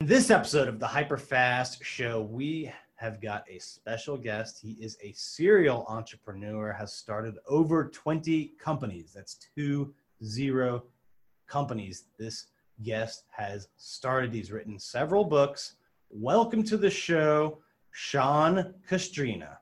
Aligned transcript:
In 0.00 0.06
this 0.06 0.30
episode 0.30 0.68
of 0.68 0.78
the 0.78 0.86
Hyperfast 0.86 1.82
Show, 1.82 2.22
we 2.22 2.72
have 2.94 3.20
got 3.20 3.44
a 3.50 3.58
special 3.58 4.16
guest. 4.16 4.60
He 4.62 4.76
is 4.80 4.96
a 5.02 5.10
serial 5.10 5.84
entrepreneur, 5.88 6.72
has 6.72 6.92
started 6.92 7.34
over 7.48 7.88
20 7.88 8.52
companies. 8.60 9.10
That's 9.12 9.40
two 9.56 9.92
zero 10.22 10.84
companies. 11.48 12.04
This 12.16 12.46
guest 12.84 13.24
has 13.30 13.70
started. 13.76 14.32
He's 14.32 14.52
written 14.52 14.78
several 14.78 15.24
books. 15.24 15.74
Welcome 16.10 16.62
to 16.62 16.76
the 16.76 16.90
show, 16.90 17.58
Sean 17.90 18.74
Castrina. 18.86 19.58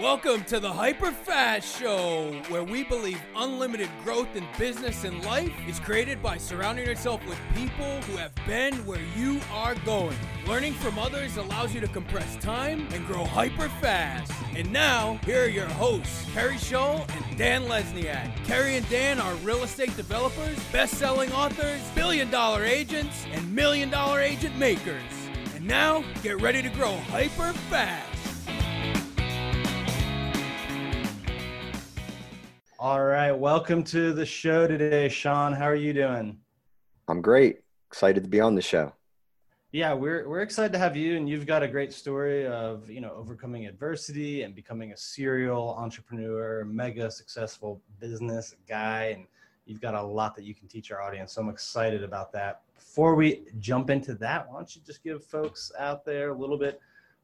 Welcome 0.00 0.44
to 0.44 0.58
the 0.58 0.72
Hyper 0.72 1.12
Fast 1.12 1.78
Show, 1.78 2.32
where 2.48 2.64
we 2.64 2.82
believe 2.82 3.20
unlimited 3.36 3.90
growth 4.02 4.34
in 4.34 4.46
business 4.58 5.04
and 5.04 5.22
life 5.22 5.52
is 5.68 5.78
created 5.78 6.22
by 6.22 6.38
surrounding 6.38 6.86
yourself 6.86 7.20
with 7.26 7.38
people 7.54 8.00
who 8.02 8.16
have 8.16 8.32
been 8.46 8.74
where 8.86 9.02
you 9.14 9.38
are 9.52 9.74
going. 9.84 10.16
Learning 10.48 10.72
from 10.72 10.98
others 10.98 11.36
allows 11.36 11.74
you 11.74 11.80
to 11.82 11.88
compress 11.88 12.36
time 12.36 12.88
and 12.92 13.06
grow 13.06 13.22
hyper 13.22 13.68
fast. 13.68 14.32
And 14.56 14.72
now, 14.72 15.20
here 15.26 15.44
are 15.44 15.48
your 15.48 15.66
hosts, 15.66 16.24
Kerry 16.32 16.54
Scholl 16.54 17.06
and 17.14 17.36
Dan 17.36 17.64
Lesniak. 17.64 18.34
Kerry 18.46 18.76
and 18.76 18.88
Dan 18.88 19.20
are 19.20 19.34
real 19.36 19.62
estate 19.62 19.94
developers, 19.94 20.58
best 20.72 20.94
selling 20.94 21.30
authors, 21.32 21.82
billion 21.94 22.30
dollar 22.30 22.64
agents, 22.64 23.26
and 23.30 23.54
million 23.54 23.90
dollar 23.90 24.20
agent 24.20 24.56
makers. 24.56 25.02
And 25.54 25.66
now, 25.66 26.02
get 26.22 26.40
ready 26.40 26.62
to 26.62 26.70
grow 26.70 26.96
hyper 27.10 27.52
fast. 27.68 28.11
All 32.84 33.04
right, 33.04 33.30
welcome 33.30 33.84
to 33.84 34.12
the 34.12 34.26
show 34.26 34.66
today, 34.66 35.08
Sean. 35.08 35.52
How 35.52 35.66
are 35.66 35.76
you 35.76 35.92
doing? 35.92 36.36
I'm 37.06 37.22
great. 37.22 37.60
Excited 37.86 38.24
to 38.24 38.28
be 38.28 38.40
on 38.40 38.56
the 38.56 38.60
show. 38.60 38.92
Yeah, 39.70 39.94
we're 39.94 40.28
we're 40.28 40.40
excited 40.40 40.72
to 40.72 40.80
have 40.80 40.96
you, 40.96 41.16
and 41.16 41.28
you've 41.28 41.46
got 41.46 41.62
a 41.62 41.68
great 41.68 41.92
story 41.92 42.44
of 42.44 42.90
you 42.90 43.00
know 43.00 43.12
overcoming 43.12 43.68
adversity 43.68 44.42
and 44.42 44.52
becoming 44.52 44.90
a 44.90 44.96
serial 44.96 45.76
entrepreneur, 45.78 46.64
mega 46.64 47.08
successful 47.08 47.80
business 48.00 48.56
guy, 48.68 49.14
and 49.14 49.26
you've 49.64 49.80
got 49.80 49.94
a 49.94 50.02
lot 50.02 50.34
that 50.34 50.42
you 50.42 50.52
can 50.52 50.66
teach 50.66 50.90
our 50.90 51.00
audience. 51.00 51.34
So 51.34 51.40
I'm 51.40 51.50
excited 51.50 52.02
about 52.02 52.32
that. 52.32 52.62
Before 52.74 53.14
we 53.14 53.44
jump 53.60 53.90
into 53.90 54.14
that, 54.14 54.48
why 54.50 54.56
don't 54.56 54.74
you 54.74 54.82
just 54.84 55.04
give 55.04 55.24
folks 55.24 55.70
out 55.78 56.04
there 56.04 56.30
a 56.30 56.36
little 56.36 56.58
bit 56.58 56.80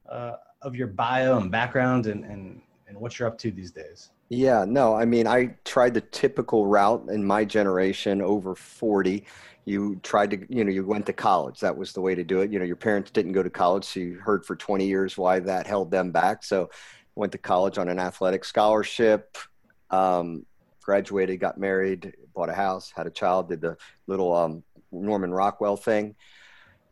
uh, 0.09 0.37
of 0.63 0.77
your 0.77 0.87
bio 0.87 1.37
and 1.37 1.51
background 1.51 2.07
and, 2.07 2.25
and 2.25 2.63
and 2.89 2.99
what 2.99 3.19
you're 3.19 3.29
up 3.29 3.39
to 3.39 3.51
these 3.51 3.71
days? 3.71 4.11
Yeah, 4.31 4.65
no, 4.67 4.95
I 4.95 5.05
mean, 5.05 5.27
I 5.27 5.57
tried 5.65 5.95
the 5.95 6.01
typical 6.01 6.67
route 6.67 7.07
in 7.09 7.25
my 7.25 7.45
generation 7.45 8.21
over 8.21 8.55
40. 8.55 9.25
You 9.65 10.01
tried 10.03 10.31
to, 10.33 10.47
you 10.49 10.65
know, 10.65 10.71
you 10.71 10.85
went 10.85 11.07
to 11.07 11.13
college. 11.13 11.61
That 11.61 11.77
was 11.77 11.93
the 11.93 12.01
way 12.01 12.15
to 12.15 12.25
do 12.25 12.41
it. 12.41 12.51
You 12.51 12.59
know, 12.59 12.65
your 12.65 12.77
parents 12.77 13.11
didn't 13.11 13.33
go 13.33 13.43
to 13.43 13.51
college, 13.51 13.85
so 13.85 14.01
you 14.01 14.19
heard 14.19 14.45
for 14.45 14.57
20 14.57 14.87
years 14.87 15.17
why 15.17 15.41
that 15.41 15.67
held 15.67 15.91
them 15.91 16.11
back. 16.11 16.45
So, 16.45 16.71
went 17.15 17.33
to 17.33 17.39
college 17.39 17.79
on 17.79 17.89
an 17.89 17.99
athletic 17.99 18.45
scholarship, 18.45 19.37
um, 19.91 20.47
graduated, 20.81 21.41
got 21.41 21.59
married, 21.59 22.15
bought 22.33 22.49
a 22.49 22.55
house, 22.55 22.93
had 22.95 23.07
a 23.07 23.11
child, 23.11 23.49
did 23.49 23.61
the 23.61 23.77
little 24.07 24.33
um, 24.35 24.63
Norman 24.93 25.33
Rockwell 25.33 25.77
thing. 25.77 26.15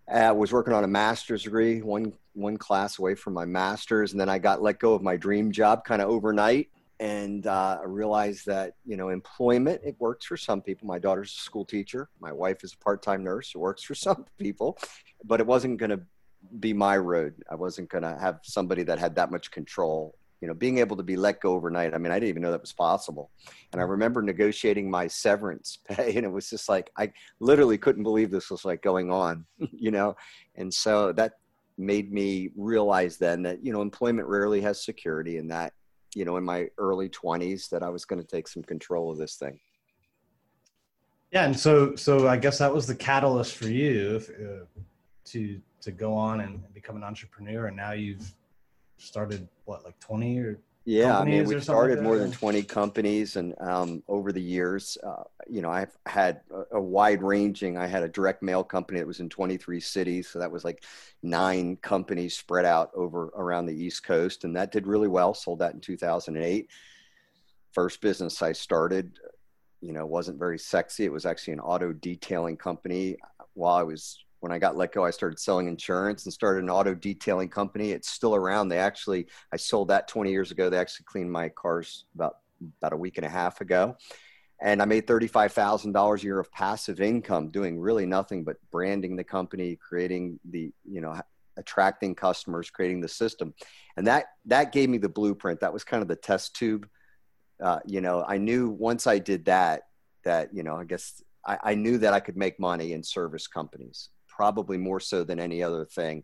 I 0.08 0.26
uh, 0.26 0.34
was 0.34 0.52
working 0.52 0.72
on 0.72 0.84
a 0.84 0.88
master's 0.88 1.44
degree, 1.44 1.80
one 1.80 2.12
one 2.36 2.56
class 2.56 2.98
away 2.98 3.14
from 3.14 3.32
my 3.32 3.44
master's, 3.44 4.12
and 4.12 4.20
then 4.20 4.28
I 4.28 4.38
got 4.38 4.62
let 4.62 4.78
go 4.78 4.94
of 4.94 5.02
my 5.02 5.16
dream 5.16 5.50
job 5.50 5.84
kind 5.84 6.02
of 6.02 6.08
overnight 6.08 6.68
and 6.98 7.46
uh, 7.46 7.78
I 7.82 7.84
realized 7.84 8.46
that 8.46 8.74
you 8.84 8.96
know 8.96 9.10
employment 9.10 9.82
it 9.84 9.96
works 9.98 10.26
for 10.26 10.36
some 10.36 10.62
people. 10.62 10.86
My 10.86 10.98
daughter's 10.98 11.32
a 11.32 11.42
school 11.42 11.64
teacher. 11.64 12.08
My 12.20 12.32
wife 12.32 12.64
is 12.64 12.72
a 12.72 12.78
part-time 12.78 13.22
nurse. 13.22 13.52
It 13.54 13.58
works 13.58 13.82
for 13.82 13.94
some 14.06 14.24
people, 14.38 14.78
but 15.24 15.40
it 15.40 15.46
wasn't 15.46 15.78
going 15.78 15.90
to 15.90 16.00
be 16.60 16.72
my 16.72 16.96
road. 16.96 17.34
I 17.50 17.54
wasn't 17.54 17.88
going 17.90 18.02
to 18.02 18.16
have 18.18 18.40
somebody 18.42 18.82
that 18.84 18.98
had 18.98 19.14
that 19.16 19.30
much 19.30 19.50
control. 19.50 20.16
You 20.40 20.48
know, 20.48 20.54
being 20.54 20.78
able 20.78 20.96
to 20.98 21.02
be 21.02 21.16
let 21.16 21.40
go 21.40 21.54
overnight. 21.54 21.94
I 21.94 21.98
mean, 21.98 22.12
I 22.12 22.16
didn't 22.16 22.28
even 22.28 22.42
know 22.42 22.50
that 22.50 22.60
was 22.60 22.72
possible. 22.72 23.30
And 23.72 23.80
I 23.80 23.84
remember 23.84 24.20
negotiating 24.20 24.90
my 24.90 25.06
severance 25.06 25.78
pay, 25.88 26.14
and 26.16 26.24
it 26.24 26.32
was 26.32 26.48
just 26.48 26.68
like 26.68 26.90
I 26.96 27.12
literally 27.40 27.78
couldn't 27.78 28.04
believe 28.04 28.30
this 28.30 28.50
was 28.50 28.64
like 28.64 28.82
going 28.82 29.10
on. 29.10 29.44
You 29.78 29.90
know, 29.90 30.16
and 30.56 30.72
so 30.72 31.12
that 31.12 31.34
made 31.78 32.12
me 32.12 32.50
realize 32.56 33.16
then 33.16 33.42
that 33.42 33.64
you 33.64 33.72
know 33.72 33.82
employment 33.82 34.28
rarely 34.28 34.60
has 34.60 34.84
security, 34.84 35.38
and 35.38 35.50
that 35.50 35.72
you 36.14 36.24
know 36.24 36.36
in 36.36 36.44
my 36.44 36.68
early 36.78 37.08
20s 37.10 37.68
that 37.68 37.82
i 37.82 37.88
was 37.90 38.04
going 38.06 38.20
to 38.20 38.26
take 38.26 38.48
some 38.48 38.62
control 38.62 39.10
of 39.10 39.18
this 39.18 39.36
thing. 39.36 39.60
Yeah 41.30 41.44
and 41.44 41.58
so 41.58 41.94
so 41.96 42.28
i 42.28 42.36
guess 42.36 42.58
that 42.58 42.72
was 42.72 42.86
the 42.86 42.94
catalyst 42.94 43.56
for 43.56 43.68
you 43.68 44.22
uh, 44.40 44.80
to 45.26 45.60
to 45.82 45.90
go 45.90 46.14
on 46.14 46.40
and 46.40 46.62
become 46.72 46.96
an 46.96 47.04
entrepreneur 47.04 47.66
and 47.66 47.76
now 47.76 47.92
you've 47.92 48.32
started 48.96 49.46
what 49.66 49.84
like 49.84 49.98
20 50.00 50.38
or 50.38 50.58
yeah, 50.86 51.18
I 51.18 51.24
mean, 51.24 51.44
we 51.46 51.60
started 51.60 51.96
like 51.98 52.04
more 52.04 52.16
than 52.16 52.30
20 52.30 52.62
companies, 52.62 53.34
and 53.34 53.56
um, 53.60 54.04
over 54.06 54.30
the 54.30 54.40
years, 54.40 54.96
uh, 55.04 55.24
you 55.48 55.60
know, 55.60 55.68
I've 55.68 55.96
had 56.06 56.42
a, 56.48 56.76
a, 56.76 56.80
wide 56.80 57.24
ranging. 57.24 57.76
I 57.76 57.88
had 57.88 58.04
a 58.04 58.08
direct 58.08 58.40
mail 58.40 58.62
company 58.62 59.00
that 59.00 59.06
was 59.06 59.18
in 59.18 59.28
23 59.28 59.80
cities, 59.80 60.28
so 60.28 60.38
that 60.38 60.52
was 60.52 60.64
like 60.64 60.84
nine 61.24 61.74
companies 61.78 62.38
spread 62.38 62.64
out 62.64 62.92
over 62.94 63.32
around 63.34 63.66
the 63.66 63.74
East 63.74 64.04
Coast, 64.04 64.44
and 64.44 64.54
that 64.54 64.70
did 64.70 64.86
really 64.86 65.08
well. 65.08 65.34
Sold 65.34 65.58
that 65.58 65.74
in 65.74 65.80
2008. 65.80 66.70
First 67.72 68.00
business 68.00 68.40
I 68.40 68.52
started, 68.52 69.18
you 69.80 69.92
know, 69.92 70.06
wasn't 70.06 70.38
very 70.38 70.58
sexy. 70.58 71.04
It 71.04 71.12
was 71.12 71.26
actually 71.26 71.54
an 71.54 71.60
auto 71.60 71.92
detailing 71.92 72.56
company. 72.56 73.16
While 73.54 73.74
I 73.74 73.82
was 73.82 74.24
when 74.46 74.54
I 74.54 74.60
got 74.60 74.76
let 74.76 74.92
go, 74.92 75.04
I 75.04 75.10
started 75.10 75.40
selling 75.40 75.66
insurance 75.66 76.24
and 76.24 76.32
started 76.32 76.62
an 76.62 76.70
auto 76.70 76.94
detailing 76.94 77.48
company. 77.48 77.90
It's 77.90 78.08
still 78.08 78.32
around. 78.32 78.68
They 78.68 78.78
actually, 78.78 79.26
I 79.52 79.56
sold 79.56 79.88
that 79.88 80.06
20 80.06 80.30
years 80.30 80.52
ago. 80.52 80.70
They 80.70 80.78
actually 80.78 81.06
cleaned 81.06 81.32
my 81.32 81.48
cars 81.48 82.04
about, 82.14 82.36
about 82.78 82.92
a 82.92 82.96
week 82.96 83.18
and 83.18 83.26
a 83.26 83.28
half 83.28 83.60
ago. 83.60 83.96
And 84.60 84.80
I 84.80 84.84
made 84.84 85.08
$35,000 85.08 86.16
a 86.16 86.22
year 86.22 86.38
of 86.38 86.52
passive 86.52 87.00
income 87.00 87.48
doing 87.48 87.80
really 87.80 88.06
nothing 88.06 88.44
but 88.44 88.58
branding 88.70 89.16
the 89.16 89.24
company, 89.24 89.74
creating 89.74 90.38
the, 90.48 90.72
you 90.88 91.00
know, 91.00 91.20
attracting 91.56 92.14
customers, 92.14 92.70
creating 92.70 93.00
the 93.00 93.08
system. 93.08 93.52
And 93.96 94.06
that, 94.06 94.26
that 94.44 94.70
gave 94.70 94.88
me 94.88 94.98
the 94.98 95.08
blueprint. 95.08 95.58
That 95.58 95.72
was 95.72 95.82
kind 95.82 96.02
of 96.02 96.08
the 96.08 96.14
test 96.14 96.54
tube. 96.54 96.88
Uh, 97.60 97.80
you 97.84 98.00
know, 98.00 98.24
I 98.24 98.38
knew 98.38 98.70
once 98.70 99.08
I 99.08 99.18
did 99.18 99.46
that, 99.46 99.88
that, 100.22 100.54
you 100.54 100.62
know, 100.62 100.76
I 100.76 100.84
guess 100.84 101.20
I, 101.44 101.58
I 101.64 101.74
knew 101.74 101.98
that 101.98 102.12
I 102.12 102.20
could 102.20 102.36
make 102.36 102.60
money 102.60 102.92
in 102.92 103.02
service 103.02 103.48
companies 103.48 104.10
probably 104.36 104.76
more 104.76 105.00
so 105.00 105.24
than 105.24 105.40
any 105.40 105.62
other 105.62 105.84
thing. 105.84 106.22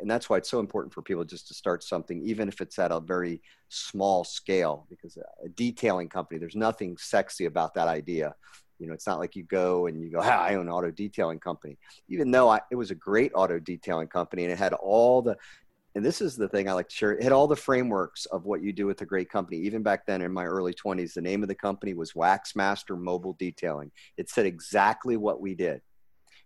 And 0.00 0.10
that's 0.10 0.30
why 0.30 0.38
it's 0.38 0.50
so 0.50 0.60
important 0.60 0.94
for 0.94 1.02
people 1.02 1.24
just 1.24 1.46
to 1.48 1.54
start 1.54 1.84
something 1.84 2.22
even 2.22 2.48
if 2.48 2.62
it's 2.62 2.78
at 2.78 2.90
a 2.90 3.00
very 3.00 3.42
small 3.68 4.24
scale 4.24 4.86
because 4.88 5.18
a 5.18 5.48
detailing 5.50 6.08
company 6.08 6.38
there's 6.38 6.56
nothing 6.56 6.96
sexy 6.96 7.44
about 7.44 7.74
that 7.74 7.88
idea. 7.88 8.34
You 8.78 8.88
know 8.88 8.94
it's 8.94 9.06
not 9.06 9.18
like 9.18 9.36
you 9.36 9.44
go 9.44 9.86
and 9.86 10.02
you 10.02 10.10
go 10.10 10.20
ah, 10.20 10.42
i 10.42 10.54
own 10.54 10.68
an 10.68 10.72
auto 10.72 10.90
detailing 10.90 11.38
company. 11.38 11.76
Even 12.08 12.30
though 12.30 12.48
I, 12.48 12.60
it 12.70 12.76
was 12.76 12.90
a 12.90 12.94
great 12.94 13.32
auto 13.34 13.58
detailing 13.58 14.08
company 14.08 14.44
and 14.44 14.52
it 14.52 14.58
had 14.58 14.72
all 14.72 15.20
the 15.20 15.36
and 15.94 16.04
this 16.04 16.20
is 16.20 16.34
the 16.34 16.48
thing 16.48 16.68
i 16.68 16.72
like 16.72 16.88
to 16.88 16.94
share 16.94 17.12
it 17.12 17.22
had 17.22 17.32
all 17.32 17.46
the 17.46 17.54
frameworks 17.54 18.24
of 18.26 18.46
what 18.46 18.62
you 18.62 18.72
do 18.72 18.86
with 18.86 19.02
a 19.02 19.06
great 19.06 19.28
company. 19.28 19.58
Even 19.58 19.82
back 19.82 20.06
then 20.06 20.22
in 20.22 20.32
my 20.32 20.46
early 20.46 20.72
20s 20.72 21.12
the 21.12 21.20
name 21.20 21.42
of 21.42 21.48
the 21.48 21.54
company 21.54 21.92
was 21.92 22.12
waxmaster 22.12 22.98
mobile 22.98 23.36
detailing. 23.38 23.90
It 24.16 24.30
said 24.30 24.46
exactly 24.46 25.18
what 25.18 25.42
we 25.42 25.54
did 25.54 25.82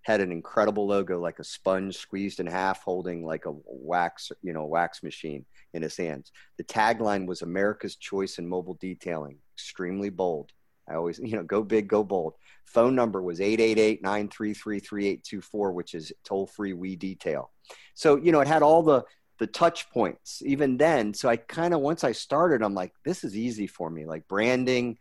had 0.09 0.21
an 0.23 0.33
incredible 0.33 0.87
logo, 0.87 1.21
like 1.21 1.39
a 1.39 1.45
sponge 1.45 1.99
squeezed 1.99 2.41
in 2.41 2.47
half, 2.47 2.83
holding 2.83 3.23
like 3.23 3.45
a 3.45 3.53
wax, 3.67 4.33
you 4.43 4.55
know, 4.55 4.65
wax 4.65 5.03
machine 5.03 5.45
in 5.75 5.83
his 5.83 5.99
hands. 5.99 6.33
The 6.57 6.65
tagline 6.65 7.27
was 7.27 7.43
America's 7.43 7.95
choice 7.95 8.39
in 8.39 8.49
mobile 8.49 8.79
detailing, 8.81 9.37
extremely 9.55 10.09
bold. 10.09 10.51
I 10.89 10.95
always, 10.95 11.19
you 11.23 11.37
know, 11.37 11.43
go 11.43 11.63
big, 11.63 11.89
go 11.89 12.03
bold. 12.03 12.37
Phone 12.65 12.95
number 12.95 13.21
was 13.21 13.41
888-933-3824, 13.41 15.75
which 15.75 15.95
is 15.95 16.11
toll 16.25 16.47
free 16.47 16.73
we 16.73 16.97
detail. 16.97 17.51
So, 17.93 18.17
you 18.17 18.33
know, 18.33 18.41
it 18.41 18.49
had 18.49 18.63
all 18.63 18.83
the 18.83 19.05
the 19.39 19.47
touch 19.47 19.91
points 19.91 20.43
even 20.45 20.79
then. 20.79 21.15
So 21.15 21.29
I 21.29 21.37
kind 21.37 21.73
of 21.73 21.79
once 21.81 22.03
I 22.03 22.11
started, 22.11 22.61
I'm 22.61 22.75
like, 22.75 22.93
this 23.05 23.23
is 23.23 23.37
easy 23.37 23.69
for 23.69 23.89
me. 23.89 24.05
Like 24.05 24.27
branding, 24.27 24.99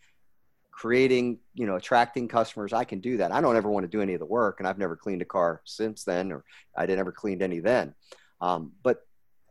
creating, 0.77 1.39
you 1.56 1.65
know, 1.65 1.75
attracting 1.75 2.27
customers, 2.27 2.71
I 2.71 2.83
can 2.83 3.00
do 3.00 3.18
that. 3.18 3.31
I 3.31 3.41
don't 3.41 3.57
ever 3.57 3.68
want 3.68 3.83
to 3.85 3.88
do 3.88 4.00
any 4.00 4.13
of 4.13 4.19
the 4.19 4.27
work, 4.27 4.59
and 4.59 4.68
I've 4.68 4.77
never 4.77 4.95
cleaned 4.95 5.24
a 5.24 5.25
car 5.25 5.62
since 5.65 6.03
then, 6.03 6.31
or 6.31 6.45
I 6.77 6.85
didn't 6.85 7.00
ever 7.00 7.12
cleaned 7.12 7.41
any 7.41 7.59
then. 7.59 7.95
Um, 8.41 8.74
but 8.83 8.97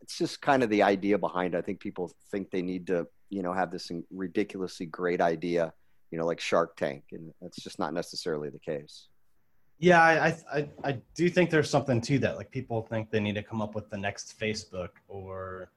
it's 0.01 0.17
just 0.17 0.41
kind 0.41 0.63
of 0.63 0.69
the 0.69 0.83
idea 0.83 1.17
behind 1.17 1.53
it. 1.53 1.57
I 1.57 1.61
think 1.61 1.81
people 1.81 2.13
think 2.31 2.49
they 2.49 2.61
need 2.61 2.87
to, 2.87 3.07
you 3.29 3.43
know, 3.43 3.51
have 3.51 3.71
this 3.71 3.91
ridiculously 4.09 4.85
great 4.85 5.19
idea, 5.19 5.73
you 6.11 6.17
know, 6.17 6.25
like 6.25 6.39
Shark 6.39 6.77
Tank, 6.77 7.03
and 7.11 7.33
that's 7.41 7.61
just 7.61 7.77
not 7.77 7.93
necessarily 7.93 8.49
the 8.49 8.59
case. 8.59 9.09
Yeah, 9.79 10.01
I, 10.01 10.37
I 10.57 10.69
I 10.85 10.91
do 11.13 11.29
think 11.29 11.49
there's 11.49 11.69
something 11.69 11.99
to 12.01 12.19
that. 12.19 12.37
Like 12.37 12.51
people 12.51 12.83
think 12.83 13.11
they 13.11 13.19
need 13.19 13.35
to 13.35 13.43
come 13.43 13.61
up 13.61 13.75
with 13.75 13.89
the 13.89 13.97
next 13.97 14.39
Facebook 14.39 14.91
or, 15.09 15.71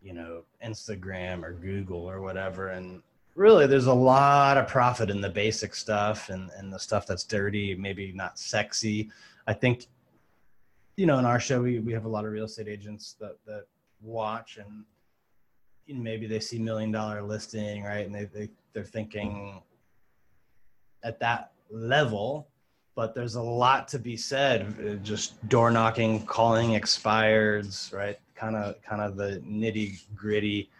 you 0.00 0.12
know, 0.12 0.44
Instagram 0.64 1.42
or 1.42 1.52
Google 1.52 2.08
or 2.08 2.20
whatever, 2.20 2.68
and 2.68 3.02
really 3.34 3.66
there's 3.66 3.86
a 3.86 3.92
lot 3.92 4.56
of 4.58 4.68
profit 4.68 5.10
in 5.10 5.20
the 5.20 5.30
basic 5.30 5.74
stuff 5.74 6.28
and, 6.28 6.50
and 6.56 6.72
the 6.72 6.78
stuff 6.78 7.06
that's 7.06 7.24
dirty 7.24 7.74
maybe 7.74 8.12
not 8.12 8.38
sexy 8.38 9.10
i 9.46 9.52
think 9.52 9.86
you 10.96 11.06
know, 11.06 11.18
in 11.18 11.24
our 11.24 11.40
show, 11.40 11.62
we, 11.62 11.78
we 11.78 11.92
have 11.92 12.04
a 12.04 12.08
lot 12.08 12.24
of 12.24 12.32
real 12.32 12.44
estate 12.44 12.68
agents 12.68 13.16
that, 13.20 13.36
that 13.46 13.64
watch 14.02 14.58
and 14.58 14.84
maybe 15.88 16.26
they 16.26 16.40
see 16.40 16.58
million 16.58 16.90
dollar 16.90 17.22
listing, 17.22 17.82
right? 17.82 18.06
And 18.06 18.14
they, 18.14 18.24
they, 18.24 18.48
they're 18.72 18.84
thinking 18.84 19.60
at 21.02 21.18
that 21.20 21.52
level, 21.70 22.48
but 22.94 23.14
there's 23.14 23.34
a 23.34 23.42
lot 23.42 23.88
to 23.88 23.98
be 23.98 24.16
said. 24.16 25.02
Just 25.02 25.46
door 25.48 25.70
knocking, 25.70 26.24
calling 26.24 26.70
expireds, 26.70 27.92
right? 27.92 28.18
Kind 28.34 28.56
of, 28.56 28.80
kind 28.82 29.02
of 29.02 29.16
the 29.16 29.42
nitty 29.46 30.02
gritty, 30.14 30.70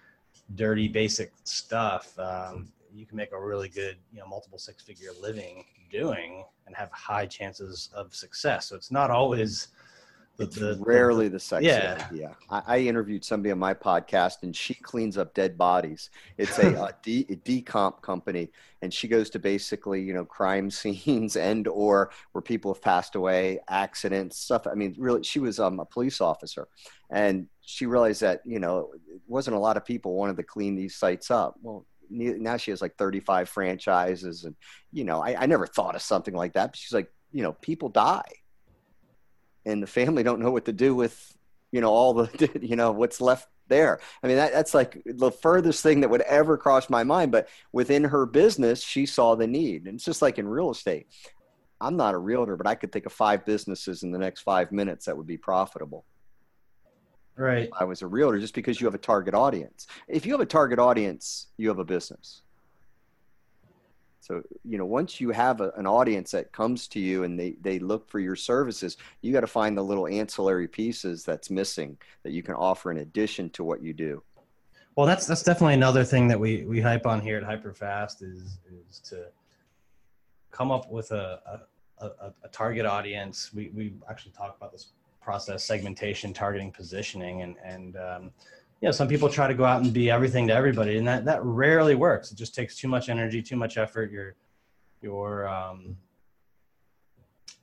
dirty, 0.54 0.88
basic 0.88 1.32
stuff. 1.44 2.18
Um, 2.18 2.72
you 2.94 3.06
can 3.06 3.16
make 3.16 3.32
a 3.32 3.40
really 3.40 3.68
good, 3.68 3.96
you 4.12 4.20
know, 4.20 4.26
multiple 4.26 4.58
six 4.58 4.82
figure 4.82 5.10
living 5.20 5.64
doing 5.90 6.44
and 6.66 6.74
have 6.76 6.90
high 6.90 7.26
chances 7.26 7.90
of 7.94 8.14
success. 8.14 8.66
So 8.66 8.76
it's 8.76 8.90
not 8.90 9.10
always 9.10 9.68
the, 10.36 10.44
it's 10.44 10.56
the, 10.56 10.78
rarely 10.80 11.28
the, 11.28 11.34
the 11.34 11.40
sex. 11.40 11.64
Yeah. 11.64 12.06
Yeah. 12.12 12.34
I, 12.50 12.62
I, 12.66 12.78
interviewed 12.78 13.24
somebody 13.24 13.52
on 13.52 13.58
my 13.58 13.74
podcast 13.74 14.42
and 14.42 14.54
she 14.54 14.74
cleans 14.82 15.18
up 15.18 15.34
dead 15.34 15.58
bodies. 15.58 16.10
It's 16.38 16.58
a, 16.58 16.74
a, 16.74 16.90
de, 17.02 17.26
a 17.28 17.36
decomp 17.36 18.02
company 18.02 18.50
and 18.80 18.92
she 18.92 19.08
goes 19.08 19.30
to 19.30 19.38
basically, 19.38 20.02
you 20.02 20.14
know, 20.14 20.24
crime 20.24 20.70
scenes 20.70 21.36
and 21.36 21.68
or 21.68 22.10
where 22.32 22.42
people 22.42 22.72
have 22.72 22.82
passed 22.82 23.14
away, 23.14 23.60
accidents, 23.68 24.38
stuff. 24.38 24.66
I 24.66 24.74
mean, 24.74 24.94
really, 24.98 25.22
she 25.22 25.38
was 25.38 25.60
um, 25.60 25.80
a 25.80 25.84
police 25.84 26.20
officer 26.20 26.68
and 27.10 27.46
she 27.60 27.86
realized 27.86 28.22
that, 28.22 28.40
you 28.44 28.58
know, 28.58 28.90
it 28.94 29.20
wasn't 29.26 29.56
a 29.56 29.60
lot 29.60 29.76
of 29.76 29.84
people 29.84 30.14
wanted 30.14 30.36
to 30.36 30.42
clean 30.42 30.74
these 30.74 30.96
sites 30.96 31.30
up. 31.30 31.56
Well, 31.62 31.86
now 32.10 32.56
she 32.56 32.70
has 32.70 32.82
like 32.82 32.96
35 32.96 33.48
franchises 33.48 34.44
and 34.44 34.54
you 34.92 35.02
know 35.02 35.22
I, 35.22 35.44
I 35.44 35.46
never 35.46 35.66
thought 35.66 35.94
of 35.94 36.02
something 36.02 36.34
like 36.34 36.52
that 36.52 36.66
but 36.66 36.76
she's 36.76 36.92
like 36.92 37.10
you 37.32 37.42
know 37.42 37.52
people 37.52 37.88
die 37.88 38.28
and 39.64 39.82
the 39.82 39.86
family 39.86 40.22
don't 40.22 40.40
know 40.40 40.50
what 40.50 40.64
to 40.64 40.72
do 40.72 40.94
with 40.94 41.36
you 41.70 41.80
know 41.80 41.90
all 41.90 42.14
the 42.14 42.50
you 42.62 42.76
know 42.76 42.92
what's 42.92 43.20
left 43.20 43.48
there 43.68 44.00
i 44.22 44.26
mean 44.26 44.36
that, 44.36 44.52
that's 44.52 44.74
like 44.74 45.00
the 45.06 45.30
furthest 45.30 45.82
thing 45.82 46.00
that 46.00 46.10
would 46.10 46.20
ever 46.22 46.56
cross 46.56 46.90
my 46.90 47.02
mind 47.04 47.32
but 47.32 47.48
within 47.72 48.04
her 48.04 48.26
business 48.26 48.82
she 48.82 49.06
saw 49.06 49.34
the 49.34 49.46
need 49.46 49.86
and 49.86 49.94
it's 49.96 50.04
just 50.04 50.22
like 50.22 50.38
in 50.38 50.46
real 50.46 50.70
estate 50.70 51.06
i'm 51.80 51.96
not 51.96 52.14
a 52.14 52.18
realtor 52.18 52.56
but 52.56 52.66
i 52.66 52.74
could 52.74 52.92
think 52.92 53.06
of 53.06 53.12
five 53.12 53.44
businesses 53.44 54.02
in 54.02 54.10
the 54.10 54.18
next 54.18 54.40
five 54.40 54.72
minutes 54.72 55.06
that 55.06 55.16
would 55.16 55.26
be 55.26 55.38
profitable 55.38 56.04
Right. 57.34 57.70
I 57.78 57.84
was 57.84 58.02
a 58.02 58.06
realtor 58.06 58.38
just 58.38 58.54
because 58.54 58.80
you 58.80 58.86
have 58.86 58.94
a 58.94 58.98
target 58.98 59.34
audience. 59.34 59.86
If 60.06 60.26
you 60.26 60.32
have 60.32 60.40
a 60.40 60.46
target 60.46 60.78
audience, 60.78 61.46
you 61.56 61.68
have 61.68 61.78
a 61.78 61.84
business. 61.84 62.42
So, 64.22 64.40
you 64.64 64.78
know, 64.78 64.86
once 64.86 65.20
you 65.20 65.30
have 65.30 65.60
a, 65.60 65.72
an 65.76 65.84
audience 65.84 66.30
that 66.30 66.52
comes 66.52 66.86
to 66.88 67.00
you 67.00 67.24
and 67.24 67.38
they, 67.38 67.56
they 67.60 67.80
look 67.80 68.08
for 68.08 68.20
your 68.20 68.36
services, 68.36 68.96
you 69.20 69.32
got 69.32 69.40
to 69.40 69.48
find 69.48 69.76
the 69.76 69.82
little 69.82 70.06
ancillary 70.06 70.68
pieces 70.68 71.24
that's 71.24 71.50
missing 71.50 71.98
that 72.22 72.30
you 72.30 72.40
can 72.40 72.54
offer 72.54 72.92
in 72.92 72.98
addition 72.98 73.50
to 73.50 73.64
what 73.64 73.82
you 73.82 73.92
do. 73.92 74.22
Well, 74.94 75.08
that's, 75.08 75.26
that's 75.26 75.42
definitely 75.42 75.74
another 75.74 76.04
thing 76.04 76.28
that 76.28 76.38
we, 76.38 76.64
we 76.64 76.80
hype 76.80 77.04
on 77.04 77.20
here 77.20 77.36
at 77.36 77.42
Hyperfast 77.42 78.22
is, 78.22 78.58
is 78.88 79.00
to 79.00 79.26
come 80.52 80.70
up 80.70 80.88
with 80.88 81.10
a, 81.10 81.60
a, 81.98 82.06
a, 82.06 82.32
a 82.44 82.48
target 82.52 82.86
audience. 82.86 83.52
We, 83.52 83.72
we 83.74 83.94
actually 84.08 84.32
talk 84.32 84.56
about 84.56 84.70
this 84.70 84.92
process 85.20 85.64
segmentation 85.64 86.32
targeting 86.32 86.72
positioning 86.72 87.42
and 87.42 87.54
and 87.64 87.96
um, 87.96 88.30
know 88.88 88.92
some 88.92 89.08
people 89.08 89.28
try 89.28 89.46
to 89.46 89.54
go 89.54 89.64
out 89.64 89.82
and 89.82 89.92
be 89.92 90.10
everything 90.10 90.46
to 90.48 90.54
everybody 90.54 90.98
and 90.98 91.06
that 91.06 91.24
that 91.24 91.42
rarely 91.44 91.94
works. 91.94 92.32
It 92.32 92.36
just 92.36 92.54
takes 92.54 92.76
too 92.76 92.88
much 92.88 93.08
energy 93.08 93.42
too 93.42 93.56
much 93.56 93.76
effort. 93.76 94.10
Your 94.10 94.34
your 95.00 95.48
um, 95.48 95.96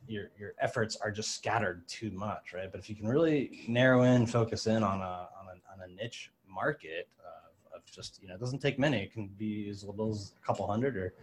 your 0.07 0.31
your 0.39 0.53
efforts 0.59 0.95
are 0.97 1.11
just 1.11 1.35
scattered 1.35 1.87
too 1.87 2.11
much 2.11 2.53
right? 2.53 2.71
But 2.71 2.79
if 2.79 2.89
you 2.89 2.95
can 2.95 3.07
really 3.07 3.65
narrow 3.67 4.03
in 4.03 4.25
focus 4.25 4.67
in 4.67 4.83
on 4.83 5.01
a 5.01 5.29
on 5.39 5.47
a, 5.47 5.83
on 5.83 5.89
a 5.89 5.93
niche 6.01 6.31
market 6.47 7.07
uh, 7.25 7.75
of 7.77 7.85
just 7.85 8.19
you 8.21 8.27
know 8.27 8.35
it 8.35 8.39
doesn't 8.39 8.59
take 8.59 8.79
many. 8.79 9.03
It 9.03 9.13
can 9.13 9.27
be 9.27 9.69
as 9.69 9.83
little 9.83 10.09
as 10.09 10.33
a 10.41 10.45
couple 10.45 10.67
hundred 10.67 10.95
or 10.97 11.13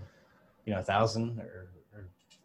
you 0.65 0.73
know 0.73 0.81
a 0.81 0.85
thousand 0.85 1.41
or 1.41 1.69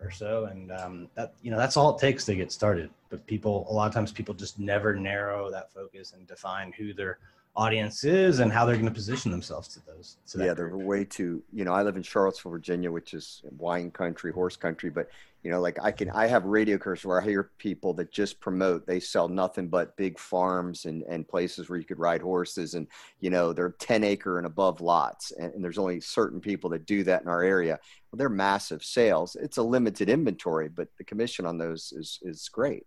or 0.01 0.12
so. 0.12 0.45
And 0.45 0.71
um, 0.71 1.09
that 1.15 1.33
you 1.42 1.51
know 1.51 1.57
that's 1.57 1.77
all 1.77 1.95
it 1.95 2.01
takes 2.01 2.25
to 2.25 2.36
get 2.36 2.51
started. 2.51 2.89
But 3.09 3.25
people 3.27 3.68
a 3.69 3.74
lot 3.74 3.88
of 3.88 3.94
times 3.94 4.12
people 4.12 4.33
just 4.33 4.59
never 4.59 4.95
narrow 4.95 5.51
that 5.51 5.71
focus 5.71 6.13
and 6.13 6.27
define 6.27 6.74
who 6.74 6.94
their 6.94 7.19
audience 7.56 8.03
is 8.03 8.39
and 8.39 8.51
how 8.51 8.65
they're 8.65 8.75
going 8.75 8.86
to 8.86 8.92
position 8.92 9.30
themselves 9.30 9.68
to 9.68 9.86
those 9.86 10.18
to 10.25 10.44
yeah 10.44 10.53
they're 10.53 10.77
way 10.77 11.03
too 11.03 11.44
you 11.51 11.65
know 11.65 11.74
i 11.74 11.83
live 11.83 11.98
in 11.98 12.03
charlottesville 12.03 12.51
virginia 12.51 12.89
which 12.89 13.13
is 13.13 13.42
wine 13.57 13.92
country 13.92 14.31
horse 14.31 14.56
country 14.56 14.89
but 14.89 15.09
you 15.44 15.51
know 15.51 15.59
like 15.59 15.77
i 15.81 15.92
can 15.92 16.09
i 16.12 16.25
have 16.25 16.45
radio 16.45 16.77
commercials 16.77 17.09
where 17.09 17.21
i 17.21 17.25
hear 17.25 17.51
people 17.57 17.94
that 17.94 18.09
just 18.09 18.39
promote 18.39 18.88
they 18.88 19.01
sell 19.01 19.27
nothing 19.27 19.68
but 19.68 19.98
big 19.98 20.18
farms 20.18 20.86
and 20.86 21.03
and 21.03 21.27
places 21.27 21.69
where 21.69 21.77
you 21.77 21.86
could 21.86 22.00
ride 22.00 22.21
horses 22.21 22.74
and 22.74 22.88
you 23.19 23.30
know 23.30 23.51
they're 23.51 23.75
10 23.80 24.03
acre 24.03 24.38
and 24.38 24.48
above 24.48 24.80
lots 24.81 25.31
and, 25.31 25.53
and 25.53 25.63
there's 25.63 25.77
only 25.77 26.00
certain 26.00 26.39
people 26.39 26.69
that 26.69 26.86
do 26.86 27.03
that 27.03 27.21
in 27.21 27.27
our 27.27 27.44
area. 27.44 27.80
Well, 28.12 28.18
they're 28.18 28.30
massive 28.30 28.83
sales. 28.83 29.36
It's 29.36 29.57
a 29.57 29.63
limited 29.63 30.09
inventory 30.09 30.69
but 30.69 30.88
the 30.98 31.03
commission 31.03 31.45
on 31.45 31.57
those 31.57 31.94
is 31.95 32.19
is 32.21 32.50
great. 32.50 32.86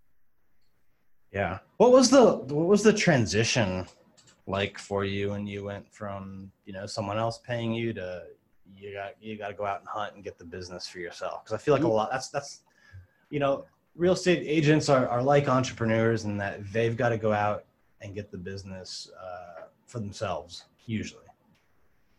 Yeah. 1.32 1.58
What 1.78 1.92
was 1.92 2.10
the 2.10 2.36
what 2.36 2.66
was 2.66 2.82
the 2.82 2.92
transition 2.92 3.86
like 4.46 4.78
for 4.78 5.04
you 5.04 5.32
and 5.32 5.48
you 5.48 5.64
went 5.64 5.90
from 5.92 6.50
you 6.66 6.72
know 6.72 6.86
someone 6.86 7.18
else 7.18 7.38
paying 7.38 7.72
you 7.72 7.92
to 7.92 8.22
you 8.76 8.92
got 8.92 9.14
you 9.20 9.36
got 9.38 9.48
to 9.48 9.54
go 9.54 9.64
out 9.64 9.80
and 9.80 9.88
hunt 9.88 10.14
and 10.14 10.24
get 10.24 10.38
the 10.38 10.44
business 10.44 10.86
for 10.86 10.98
yourself. 10.98 11.44
Because 11.44 11.54
i 11.54 11.58
feel 11.58 11.74
like 11.74 11.84
a 11.84 11.88
lot 11.88 12.10
that's 12.10 12.28
that's 12.28 12.62
you 13.30 13.40
know 13.40 13.64
real 13.96 14.12
estate 14.12 14.44
agents 14.46 14.88
are, 14.88 15.08
are 15.08 15.22
like 15.22 15.48
entrepreneurs 15.48 16.24
in 16.24 16.36
that 16.38 16.60
they've 16.72 16.96
got 16.96 17.10
to 17.10 17.18
go 17.18 17.32
out 17.32 17.64
and 18.00 18.14
get 18.14 18.30
the 18.30 18.36
business 18.36 19.10
uh, 19.20 19.62
for 19.86 20.00
themselves 20.00 20.64
usually. 20.86 21.20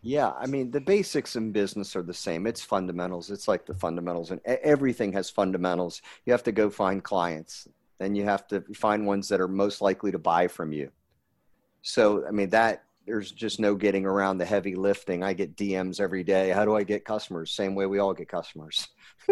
Yeah 0.02 0.32
i 0.40 0.46
mean 0.48 0.72
the 0.72 0.82
basics 0.82 1.36
in 1.36 1.52
business 1.52 1.96
are 1.96 2.04
the 2.04 2.14
same. 2.14 2.48
It's 2.48 2.62
fundamentals. 2.62 3.30
It's 3.30 3.48
like 3.48 3.66
the 3.66 3.76
fundamentals 3.76 4.32
and 4.32 4.42
everything 4.46 5.14
has 5.14 5.30
fundamentals. 5.30 6.02
You 6.26 6.34
have 6.34 6.44
to 6.44 6.52
go 6.52 6.70
find 6.70 7.04
clients 7.04 7.68
and 8.00 8.18
you 8.18 8.24
have 8.24 8.48
to 8.48 8.62
find 8.74 9.06
ones 9.06 9.30
that 9.30 9.40
are 9.40 9.48
most 9.48 9.82
likely 9.82 10.12
to 10.12 10.20
buy 10.20 10.48
from 10.48 10.74
you 10.74 10.92
so 11.86 12.26
i 12.28 12.32
mean 12.32 12.50
that 12.50 12.86
there's 13.06 13.32
just 13.32 13.60
no 13.60 13.76
getting 13.76 14.06
around 14.06 14.38
the 14.38 14.46
heavy 14.46 14.76
lifting. 14.76 15.24
I 15.24 15.34
get 15.34 15.56
DMs 15.56 16.00
every 16.00 16.24
day. 16.24 16.50
How 16.50 16.66
do 16.66 16.76
I 16.76 16.84
get 16.84 17.06
customers? 17.06 17.52
Same 17.52 17.76
way 17.76 17.86
we 17.86 18.00
all 18.00 18.14
get 18.14 18.28
customers. 18.28 18.88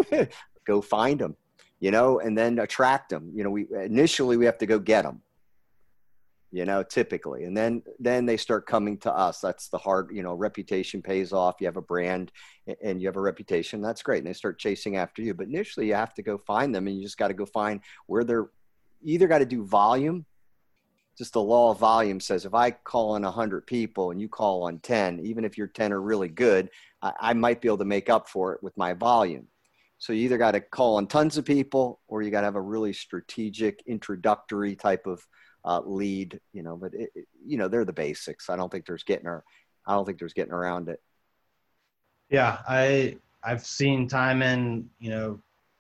go 0.66 0.82
find 0.82 1.20
them, 1.20 1.36
you 1.80 1.92
know, 1.92 2.20
and 2.20 2.38
then 2.38 2.60
attract 2.60 3.10
them. 3.10 3.32
You 3.34 3.44
know, 3.44 3.50
we 3.50 3.68
initially 3.84 4.38
we 4.38 4.46
have 4.46 4.58
to 4.60 4.66
go 4.66 4.80
get 4.80 5.04
them. 5.04 5.22
You 6.51 6.66
know, 6.66 6.84
typically, 6.84 7.46
and 7.46 7.58
then 7.58 7.82
then 7.98 8.27
they 8.27 8.38
start 8.38 8.68
coming 8.68 9.00
to 9.00 9.12
us. 9.12 9.39
That's 9.39 9.70
the 9.70 9.80
hard, 9.80 10.12
you 10.13 10.22
know, 10.22 10.36
reputation 10.36 11.01
pays 11.01 11.34
off. 11.34 11.56
You 11.60 11.66
have 11.66 11.77
a 11.77 11.82
brand 11.82 12.32
and 12.84 13.01
you 13.01 13.08
have 13.08 13.16
a 13.16 13.22
reputation. 13.22 13.82
That's 13.82 14.04
great, 14.04 14.20
and 14.20 14.27
they 14.27 14.34
start 14.34 14.60
chasing 14.60 14.96
after 14.96 15.24
you. 15.24 15.34
But 15.34 15.48
initially, 15.48 15.88
you 15.88 15.96
have 15.96 16.13
to 16.13 16.22
go 16.22 16.38
find 16.38 16.74
them, 16.75 16.86
and 16.86 16.96
you 16.96 17.01
just 17.01 17.18
got 17.18 17.30
to 17.30 17.34
go 17.34 17.48
find 17.48 17.82
where 18.06 18.24
they're. 18.24 18.51
either 19.04 19.27
got 19.27 19.39
to 19.39 19.48
do 19.48 19.66
volume 19.66 20.27
just 21.17 21.34
the 21.34 21.41
law 21.41 21.72
of 21.72 21.79
volume 21.79 22.20
says 22.20 22.46
if 22.46 22.53
I 22.53 22.72
call 22.72 23.12
on 23.12 23.22
100 23.22 23.67
people 23.67 24.12
and 24.12 24.20
you 24.20 24.27
call 24.27 24.63
on 24.63 24.79
10, 24.79 25.20
even 25.24 25.46
if 25.46 25.58
your 25.58 25.67
10 25.67 25.93
are 25.93 26.01
really 26.01 26.29
good, 26.29 26.70
I, 27.01 27.13
I 27.20 27.34
might 27.34 27.62
be 27.62 27.67
able 27.67 27.77
to 27.79 27.86
make 27.86 28.10
up 28.10 28.27
for 28.27 28.53
it 28.53 28.63
with 28.63 28.75
my 28.77 28.93
volume. 28.93 29.48
So 30.00 30.12
you 30.12 30.25
either 30.25 30.38
got 30.38 30.51
to 30.51 30.60
call 30.60 30.98
on 30.98 31.08
tons 31.08 31.38
of 31.38 31.46
people 31.46 32.01
or 32.08 32.22
you 32.22 32.32
got 32.32 32.41
to 32.41 32.48
have 32.48 32.55
a 32.55 32.62
really 32.62 32.93
strategic 32.93 33.84
introductory 33.86 34.75
type 34.75 35.05
of 35.05 35.25
uh, 35.63 35.82
lead, 35.86 36.39
you 36.51 36.63
know, 36.63 36.75
but 36.75 36.93
it, 36.93 37.10
it, 37.15 37.27
you 37.46 37.58
know, 37.58 37.67
they're 37.67 37.86
the 37.86 37.93
basics. 37.93 38.50
I 38.50 38.55
don't 38.55 38.72
think 38.72 38.86
there's 38.86 39.03
getting, 39.03 39.27
or, 39.27 39.43
I 39.86 39.93
don't 39.93 40.05
think 40.05 40.20
there's 40.20 40.34
getting 40.34 40.51
around 40.51 40.89
it. 40.89 41.01
Yeah. 42.29 42.58
I, 42.67 43.17
I've 43.43 43.65
seen 43.65 44.08
time 44.08 44.41
and, 44.41 44.89
you 45.00 45.12
know, 45.12 45.39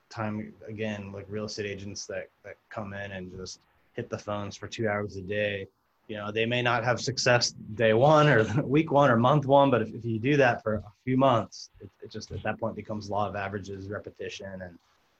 time 0.09 0.53
again, 0.69 1.11
like 1.11 1.25
real 1.27 1.45
estate 1.45 1.65
agents 1.65 2.05
that, 2.05 2.29
that 2.45 2.57
come 2.69 2.93
in 2.93 3.11
and 3.11 3.35
just, 3.35 3.59
hit 3.93 4.09
the 4.09 4.17
phones 4.17 4.55
for 4.55 4.67
two 4.67 4.87
hours 4.87 5.15
a 5.15 5.21
day. 5.21 5.67
You 6.07 6.17
know 6.17 6.31
they 6.31 6.45
may 6.45 6.61
not 6.61 6.83
have 6.83 6.99
success 6.99 7.51
day 7.75 7.93
one 7.93 8.27
or 8.27 8.43
week 8.63 8.91
one 8.91 9.09
or 9.09 9.15
month 9.15 9.45
one 9.45 9.71
but 9.71 9.81
if, 9.81 9.93
if 9.93 10.03
you 10.03 10.19
do 10.19 10.35
that 10.35 10.61
for 10.61 10.75
a 10.75 10.83
few 11.05 11.15
months 11.15 11.69
it, 11.79 11.89
it 12.03 12.11
just 12.11 12.29
at 12.31 12.43
that 12.43 12.59
point 12.59 12.75
becomes 12.75 13.09
law 13.09 13.27
of 13.29 13.37
averages 13.37 13.87
repetition 13.87 14.61
and 14.61 14.77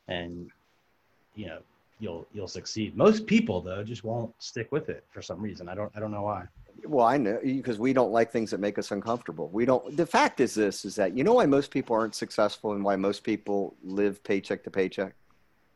and 0.10 0.52
you 1.36 1.46
know 1.48 1.60
you'll 2.00 2.28
you'll 2.34 2.48
succeed. 2.48 2.96
Most 2.98 3.26
people 3.26 3.62
though 3.62 3.84
just 3.84 4.04
won't 4.04 4.34
stick 4.40 4.72
with 4.72 4.90
it 4.90 5.06
for 5.10 5.22
some 5.22 5.42
reason. 5.42 5.70
I 5.70 5.76
don't 5.76 5.92
i 5.96 6.00
don't 6.00 6.12
know 6.12 6.24
why. 6.24 6.44
Well 6.86 7.06
i 7.06 7.18
know 7.18 7.40
because 7.44 7.80
we 7.80 7.94
don't 7.94 8.12
like 8.12 8.32
things 8.32 8.52
that 8.52 8.60
make 8.60 8.78
us 8.78 8.92
uncomfortable. 8.92 9.50
We 9.50 9.66
don't 9.66 9.96
the 9.96 10.06
fact 10.06 10.42
is 10.42 10.54
this 10.54 10.86
is 10.86 10.96
that 10.96 11.18
you 11.18 11.24
know 11.24 11.34
why 11.34 11.46
most 11.46 11.72
people 11.72 11.96
aren't 11.96 12.16
successful 12.16 12.74
and 12.74 12.84
why 12.84 12.98
most 12.98 13.24
people 13.24 13.76
live 13.84 14.24
paycheck 14.24 14.64
to 14.66 14.70
paycheck? 14.70 15.14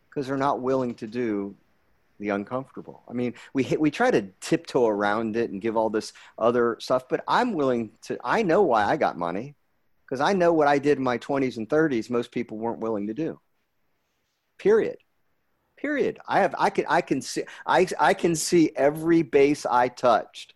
Because 0.09 0.27
they're 0.27 0.37
not 0.37 0.61
willing 0.61 0.93
to 0.95 1.07
do 1.07 1.55
the 2.19 2.29
uncomfortable. 2.29 3.03
I 3.07 3.13
mean, 3.13 3.33
we 3.53 3.63
we 3.79 3.91
try 3.91 4.11
to 4.11 4.23
tiptoe 4.41 4.87
around 4.87 5.35
it 5.35 5.51
and 5.51 5.61
give 5.61 5.77
all 5.77 5.89
this 5.89 6.13
other 6.37 6.77
stuff, 6.79 7.07
but 7.09 7.23
I'm 7.27 7.53
willing 7.53 7.91
to. 8.03 8.17
I 8.23 8.43
know 8.43 8.63
why 8.63 8.85
I 8.85 8.97
got 8.97 9.17
money 9.17 9.55
because 10.05 10.21
I 10.21 10.33
know 10.33 10.53
what 10.53 10.67
I 10.67 10.79
did 10.79 10.97
in 10.97 11.03
my 11.03 11.17
20s 11.17 11.57
and 11.57 11.67
30s. 11.67 12.09
Most 12.09 12.31
people 12.31 12.57
weren't 12.57 12.79
willing 12.79 13.07
to 13.07 13.13
do. 13.13 13.39
Period. 14.57 14.97
Period. 15.77 16.19
I 16.27 16.39
have 16.39 16.55
I 16.57 16.69
can 16.71 16.85
I 16.89 17.01
can 17.01 17.21
see 17.21 17.43
I 17.65 17.87
I 17.99 18.13
can 18.13 18.35
see 18.35 18.71
every 18.75 19.21
base 19.21 19.65
I 19.65 19.89
touched, 19.89 20.55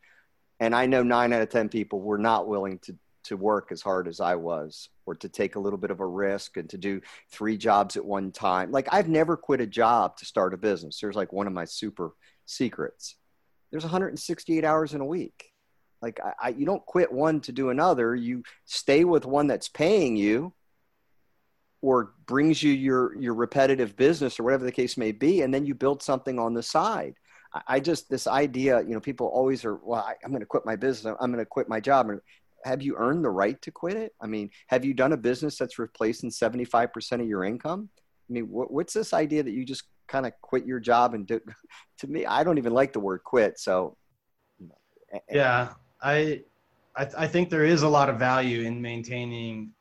and 0.59 0.73
I 0.75 0.87
know 0.87 1.03
nine 1.03 1.31
out 1.31 1.43
of 1.43 1.49
ten 1.49 1.69
people 1.69 2.01
were 2.01 2.17
not 2.17 2.47
willing 2.47 2.79
to 2.79 2.95
to 3.23 3.37
work 3.37 3.71
as 3.71 3.81
hard 3.81 4.07
as 4.07 4.19
I 4.19 4.35
was 4.35 4.89
or 5.05 5.15
to 5.15 5.29
take 5.29 5.55
a 5.55 5.59
little 5.59 5.77
bit 5.77 5.91
of 5.91 5.99
a 5.99 6.05
risk 6.05 6.57
and 6.57 6.69
to 6.69 6.77
do 6.77 7.01
three 7.31 7.57
jobs 7.57 7.97
at 7.97 8.05
one 8.05 8.31
time. 8.31 8.71
Like 8.71 8.87
I've 8.91 9.09
never 9.09 9.37
quit 9.37 9.61
a 9.61 9.67
job 9.67 10.17
to 10.17 10.25
start 10.25 10.53
a 10.53 10.57
business. 10.57 10.99
There's 10.99 11.15
like 11.15 11.33
one 11.33 11.47
of 11.47 11.53
my 11.53 11.65
super 11.65 12.13
secrets. 12.45 13.15
There's 13.71 13.83
168 13.83 14.65
hours 14.65 14.93
in 14.93 15.01
a 15.01 15.05
week. 15.05 15.51
Like 16.01 16.19
I, 16.23 16.33
I 16.41 16.49
you 16.49 16.65
don't 16.65 16.85
quit 16.85 17.11
one 17.11 17.41
to 17.41 17.51
do 17.51 17.69
another. 17.69 18.15
You 18.15 18.43
stay 18.65 19.03
with 19.03 19.25
one 19.25 19.47
that's 19.47 19.69
paying 19.69 20.15
you 20.15 20.53
or 21.81 22.13
brings 22.25 22.61
you 22.61 22.71
your 22.71 23.15
your 23.19 23.33
repetitive 23.33 23.95
business 23.95 24.39
or 24.39 24.43
whatever 24.43 24.63
the 24.63 24.71
case 24.71 24.97
may 24.97 25.11
be 25.11 25.41
and 25.41 25.53
then 25.53 25.65
you 25.65 25.75
build 25.75 26.01
something 26.01 26.39
on 26.39 26.53
the 26.53 26.63
side 26.63 27.15
i 27.67 27.79
just 27.79 28.09
this 28.09 28.27
idea 28.27 28.81
you 28.81 28.93
know 28.93 28.99
people 28.99 29.27
always 29.27 29.65
are 29.65 29.75
well 29.75 30.01
I, 30.01 30.13
am 30.23 30.31
going 30.31 30.41
to 30.41 30.45
quit 30.45 30.65
my 30.65 30.75
business 30.75 31.15
i'm 31.19 31.31
going 31.31 31.43
to 31.43 31.49
quit 31.49 31.67
my 31.67 31.79
job 31.79 32.09
have 32.63 32.81
you 32.81 32.95
earned 32.97 33.23
the 33.23 33.29
right 33.29 33.61
to 33.61 33.71
quit 33.71 33.97
it? 33.97 34.13
I 34.21 34.27
mean, 34.27 34.49
have 34.67 34.85
you 34.85 34.93
done 34.93 35.13
a 35.13 35.17
business 35.17 35.57
that's 35.57 35.79
replacing 35.79 36.29
75% 36.29 37.21
of 37.21 37.27
your 37.27 37.43
income? 37.43 37.89
I 38.29 38.33
mean, 38.33 38.49
what, 38.49 38.71
what's 38.71 38.93
this 38.93 39.13
idea 39.13 39.43
that 39.43 39.51
you 39.51 39.65
just 39.65 39.83
kind 40.07 40.25
of 40.25 40.33
quit 40.41 40.65
your 40.65 40.79
job 40.79 41.13
and 41.13 41.25
do, 41.27 41.39
to 41.99 42.07
me, 42.07 42.25
I 42.25 42.43
don't 42.43 42.57
even 42.57 42.73
like 42.73 42.93
the 42.93 42.99
word 42.99 43.23
quit. 43.23 43.59
So, 43.59 43.97
yeah, 45.29 45.73
I, 46.01 46.41
I, 46.95 47.07
I 47.17 47.27
think 47.27 47.49
there 47.49 47.65
is 47.65 47.83
a 47.83 47.89
lot 47.89 48.09
of 48.09 48.17
value 48.17 48.61
in 48.61 48.81
maintaining, 48.81 49.71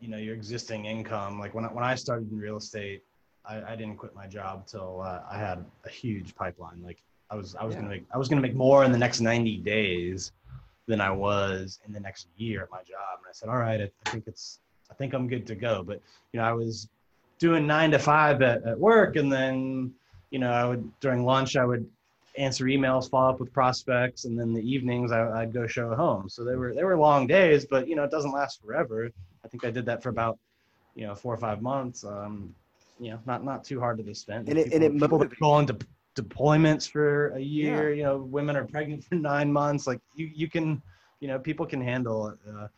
you 0.00 0.08
know, 0.08 0.18
your 0.18 0.34
existing 0.34 0.84
income. 0.84 1.38
Like 1.38 1.54
when 1.54 1.64
I, 1.64 1.68
when 1.68 1.84
I 1.84 1.94
started 1.94 2.30
in 2.30 2.38
real 2.38 2.58
estate, 2.58 3.02
I, 3.46 3.72
I 3.72 3.76
didn't 3.76 3.96
quit 3.96 4.14
my 4.14 4.26
job 4.26 4.66
till 4.66 5.02
uh, 5.02 5.20
I 5.30 5.38
had 5.38 5.64
a 5.84 5.90
huge 5.90 6.34
pipeline. 6.34 6.82
Like 6.82 7.02
I 7.30 7.36
was, 7.36 7.54
I 7.54 7.64
was 7.64 7.74
yeah. 7.74 7.80
gonna 7.80 7.94
make, 7.94 8.04
I 8.12 8.18
was 8.18 8.28
gonna 8.28 8.42
make 8.42 8.54
more 8.54 8.84
in 8.84 8.92
the 8.92 8.98
next 8.98 9.20
90 9.20 9.58
days 9.58 10.32
than 10.86 11.00
I 11.00 11.10
was 11.10 11.80
in 11.86 11.92
the 11.92 12.00
next 12.00 12.28
year 12.36 12.62
at 12.62 12.70
my 12.70 12.78
job. 12.78 13.18
And 13.18 13.26
I 13.28 13.32
said, 13.32 13.48
all 13.48 13.58
right, 13.58 13.80
I, 13.80 13.90
I 14.06 14.10
think 14.10 14.24
it's, 14.26 14.60
I 14.90 14.94
think 14.94 15.14
I'm 15.14 15.28
good 15.28 15.46
to 15.46 15.54
go. 15.54 15.82
But, 15.82 16.00
you 16.32 16.40
know, 16.40 16.46
I 16.46 16.52
was 16.52 16.88
doing 17.38 17.66
nine 17.66 17.90
to 17.92 17.98
five 17.98 18.42
at, 18.42 18.66
at 18.66 18.78
work. 18.78 19.16
And 19.16 19.32
then, 19.32 19.92
you 20.30 20.38
know, 20.38 20.50
I 20.50 20.64
would, 20.64 20.90
during 21.00 21.24
lunch, 21.24 21.56
I 21.56 21.64
would 21.64 21.88
answer 22.36 22.64
emails, 22.64 23.08
follow 23.08 23.30
up 23.30 23.40
with 23.40 23.52
prospects. 23.52 24.24
And 24.24 24.38
then 24.38 24.52
the 24.52 24.60
evenings 24.60 25.10
I, 25.12 25.44
would 25.44 25.54
go 25.54 25.66
show 25.66 25.90
a 25.90 25.96
home. 25.96 26.28
So 26.28 26.44
they 26.44 26.56
were, 26.56 26.74
they 26.74 26.84
were 26.84 26.98
long 26.98 27.26
days, 27.26 27.64
but, 27.64 27.88
you 27.88 27.96
know, 27.96 28.04
it 28.04 28.10
doesn't 28.10 28.32
last 28.32 28.60
forever. 28.60 29.10
I 29.44 29.48
think 29.48 29.64
I 29.64 29.70
did 29.70 29.86
that 29.86 30.02
for 30.02 30.10
about, 30.10 30.38
you 30.94 31.06
know, 31.06 31.14
four 31.14 31.32
or 31.32 31.38
five 31.38 31.62
months. 31.62 32.04
Um, 32.04 32.54
you 33.00 33.10
know, 33.10 33.18
not, 33.26 33.44
not 33.44 33.64
too 33.64 33.80
hard 33.80 33.98
to 33.98 34.04
be 34.04 34.14
spent. 34.14 34.48
And 34.48 34.56
it, 34.58 34.64
people, 34.66 34.76
and 34.76 34.84
it 34.84 35.00
people 35.00 35.26
go 35.40 35.58
into 35.58 35.76
deployments 36.14 36.88
for 36.88 37.28
a 37.30 37.40
year. 37.40 37.90
Yeah. 37.90 37.96
You 37.96 38.02
know, 38.04 38.18
women 38.18 38.56
are 38.56 38.64
pregnant 38.64 39.04
for 39.04 39.16
nine 39.16 39.52
months. 39.52 39.86
Like 39.86 40.00
you, 40.14 40.30
you 40.34 40.48
can, 40.48 40.82
you 41.20 41.28
know, 41.28 41.38
people 41.38 41.66
can 41.66 41.80
handle 41.80 42.36
uh, 42.48 42.68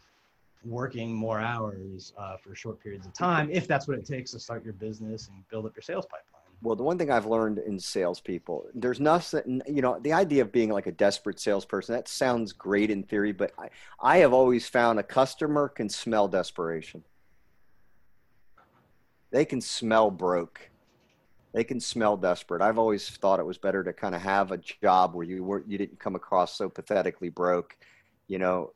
working 0.65 1.15
more 1.15 1.41
hours 1.41 2.13
uh, 2.19 2.37
for 2.37 2.55
short 2.55 2.81
periods 2.81 3.07
of 3.07 3.13
time 3.13 3.49
if 3.51 3.69
that's 3.69 3.87
what 3.87 3.99
it 3.99 4.07
takes 4.07 4.33
to 4.33 4.41
start 4.41 4.65
your 4.65 4.75
business 4.75 5.29
and 5.29 5.49
build 5.49 5.67
up 5.67 5.77
your 5.77 5.83
sales 5.83 6.07
pipeline. 6.07 6.43
Well, 6.63 6.75
the 6.75 6.83
one 6.83 6.97
thing 6.97 7.11
I've 7.11 7.27
learned 7.27 7.59
in 7.59 7.79
salespeople, 7.79 8.67
there's 8.75 8.99
nothing, 8.99 9.61
you 9.69 9.83
know, 9.83 9.99
the 10.01 10.15
idea 10.15 10.43
of 10.43 10.53
being 10.53 10.71
like 10.71 10.87
a 10.87 10.93
desperate 10.93 11.39
salesperson, 11.39 11.95
that 11.95 12.09
sounds 12.09 12.53
great 12.53 12.91
in 12.91 13.03
theory, 13.03 13.33
but 13.33 13.53
I, 13.59 13.69
I 14.01 14.19
have 14.19 14.33
always 14.33 14.67
found 14.67 14.99
a 14.99 15.03
customer 15.03 15.69
can 15.69 15.91
smell 15.91 16.29
desperation. 16.29 17.05
They 19.31 19.45
can 19.45 19.61
smell 19.61 20.11
broke 20.11 20.71
they 21.57 21.65
can 21.65 21.81
smell 21.81 22.19
desperate. 22.19 22.61
I've 22.61 22.79
always 22.79 23.09
thought 23.09 23.41
it 23.41 23.47
was 23.47 23.57
better 23.57 23.83
to 23.83 23.95
kind 23.95 24.15
of 24.15 24.21
have 24.21 24.53
a 24.53 24.59
job 24.59 25.15
where 25.15 25.25
you 25.25 25.43
were 25.43 25.65
you 25.67 25.79
didn't 25.79 25.99
come 25.99 26.15
across 26.15 26.55
so 26.55 26.69
pathetically 26.69 27.31
broke. 27.31 27.79
You 28.29 28.39
know, 28.39 28.73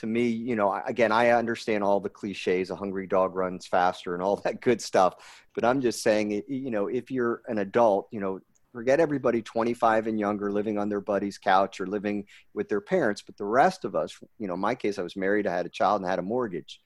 to 0.00 0.06
me, 0.06 0.28
you 0.28 0.54
know, 0.54 0.78
again, 0.86 1.12
I 1.12 1.30
understand 1.30 1.82
all 1.82 2.00
the 2.00 2.10
cliches, 2.10 2.68
a 2.68 2.76
hungry 2.76 3.06
dog 3.06 3.34
runs 3.34 3.66
faster 3.66 4.12
and 4.12 4.22
all 4.22 4.36
that 4.44 4.60
good 4.60 4.82
stuff. 4.82 5.14
But 5.54 5.64
I'm 5.64 5.80
just 5.80 6.02
saying, 6.02 6.42
you 6.46 6.70
know, 6.70 6.88
if 6.88 7.10
you're 7.10 7.40
an 7.48 7.56
adult, 7.56 8.08
you 8.10 8.20
know, 8.20 8.38
forget 8.70 9.00
everybody 9.00 9.40
25 9.40 10.06
and 10.06 10.20
younger 10.20 10.52
living 10.52 10.76
on 10.76 10.90
their 10.90 11.00
buddy's 11.00 11.38
couch 11.38 11.80
or 11.80 11.86
living 11.86 12.26
with 12.52 12.68
their 12.68 12.82
parents. 12.82 13.22
But 13.22 13.38
the 13.38 13.46
rest 13.46 13.86
of 13.86 13.96
us, 13.96 14.14
you 14.38 14.46
know, 14.46 14.54
in 14.54 14.60
my 14.60 14.74
case, 14.74 14.98
I 14.98 15.02
was 15.02 15.16
married, 15.16 15.46
I 15.46 15.56
had 15.56 15.64
a 15.64 15.70
child 15.70 16.02
and 16.02 16.06
I 16.06 16.10
had 16.10 16.18
a 16.18 16.22
mortgage 16.22 16.80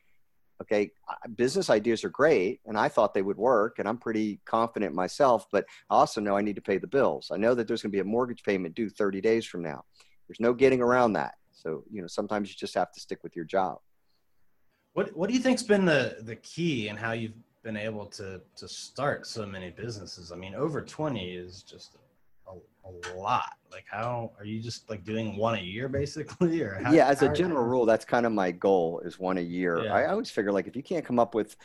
okay 0.61 0.91
business 1.37 1.71
ideas 1.71 2.03
are 2.05 2.11
great 2.11 2.61
and 2.67 2.77
i 2.77 2.89
thought 2.89 3.15
they 3.15 3.23
would 3.23 3.37
work 3.37 3.79
and 3.79 3.89
i'm 3.89 3.99
pretty 3.99 4.41
confident 4.45 4.95
myself 4.95 5.47
but 5.53 5.65
i 5.91 5.95
also 5.95 6.21
know 6.21 6.37
i 6.37 6.43
need 6.43 6.57
to 6.57 6.63
pay 6.63 6.79
the 6.79 6.87
bills. 6.87 7.31
I 7.33 7.37
know 7.37 7.55
that 7.55 7.67
there's 7.67 7.83
going 7.83 7.91
to 7.91 7.97
be 7.97 8.01
a 8.01 8.05
mortgage 8.05 8.43
payment 8.43 8.75
due 8.75 8.91
30 8.91 9.21
days 9.21 9.47
from 9.47 9.63
now. 9.63 9.85
There's 10.27 10.41
no 10.41 10.53
getting 10.53 10.81
around 10.81 11.15
that. 11.15 11.35
So 11.53 11.85
you 11.91 12.01
know 12.01 12.09
sometimes 12.09 12.49
you 12.51 12.57
just 12.57 12.75
have 12.75 12.93
to 12.93 13.01
stick 13.01 13.23
with 13.23 13.35
your 13.35 13.45
job. 13.45 13.79
What 14.95 15.17
what 15.17 15.29
do 15.29 15.35
you 15.35 15.41
think's 15.41 15.63
been 15.63 15.85
the 15.85 16.19
the 16.21 16.37
key 16.37 16.89
and 16.89 16.99
how 16.99 17.13
you've 17.13 17.33
been 17.63 17.77
able 17.77 18.07
to 18.07 18.41
to 18.57 18.69
start 18.69 19.27
so 19.27 19.47
many 19.47 19.71
businesses? 19.71 20.33
I 20.33 20.37
mean 20.37 20.55
over 20.55 20.83
20 20.83 21.31
is 21.31 21.63
just 21.63 21.97
a, 22.51 22.89
a 22.89 23.15
lot. 23.17 23.55
Like, 23.71 23.85
how 23.91 24.33
are 24.39 24.45
you 24.45 24.61
just 24.61 24.89
like 24.89 25.05
doing 25.05 25.37
one 25.37 25.57
a 25.57 25.63
year 25.63 25.89
basically? 25.89 26.63
Or 26.63 26.81
how, 26.83 26.93
yeah, 26.93 27.07
as 27.07 27.23
a 27.23 27.29
general 27.33 27.65
rule, 27.65 27.87
that's 27.87 28.05
kind 28.05 28.27
of 28.27 28.33
my 28.33 28.51
goal 28.51 29.01
is 29.05 29.19
one 29.19 29.39
a 29.39 29.43
year. 29.43 29.85
Yeah. 29.85 29.95
I 29.95 30.07
always 30.11 30.31
figure 30.31 30.53
like 30.53 30.67
if 30.67 30.77
you 30.77 30.83
can't 30.83 31.05
come 31.05 31.19
up 31.19 31.35
with 31.35 31.57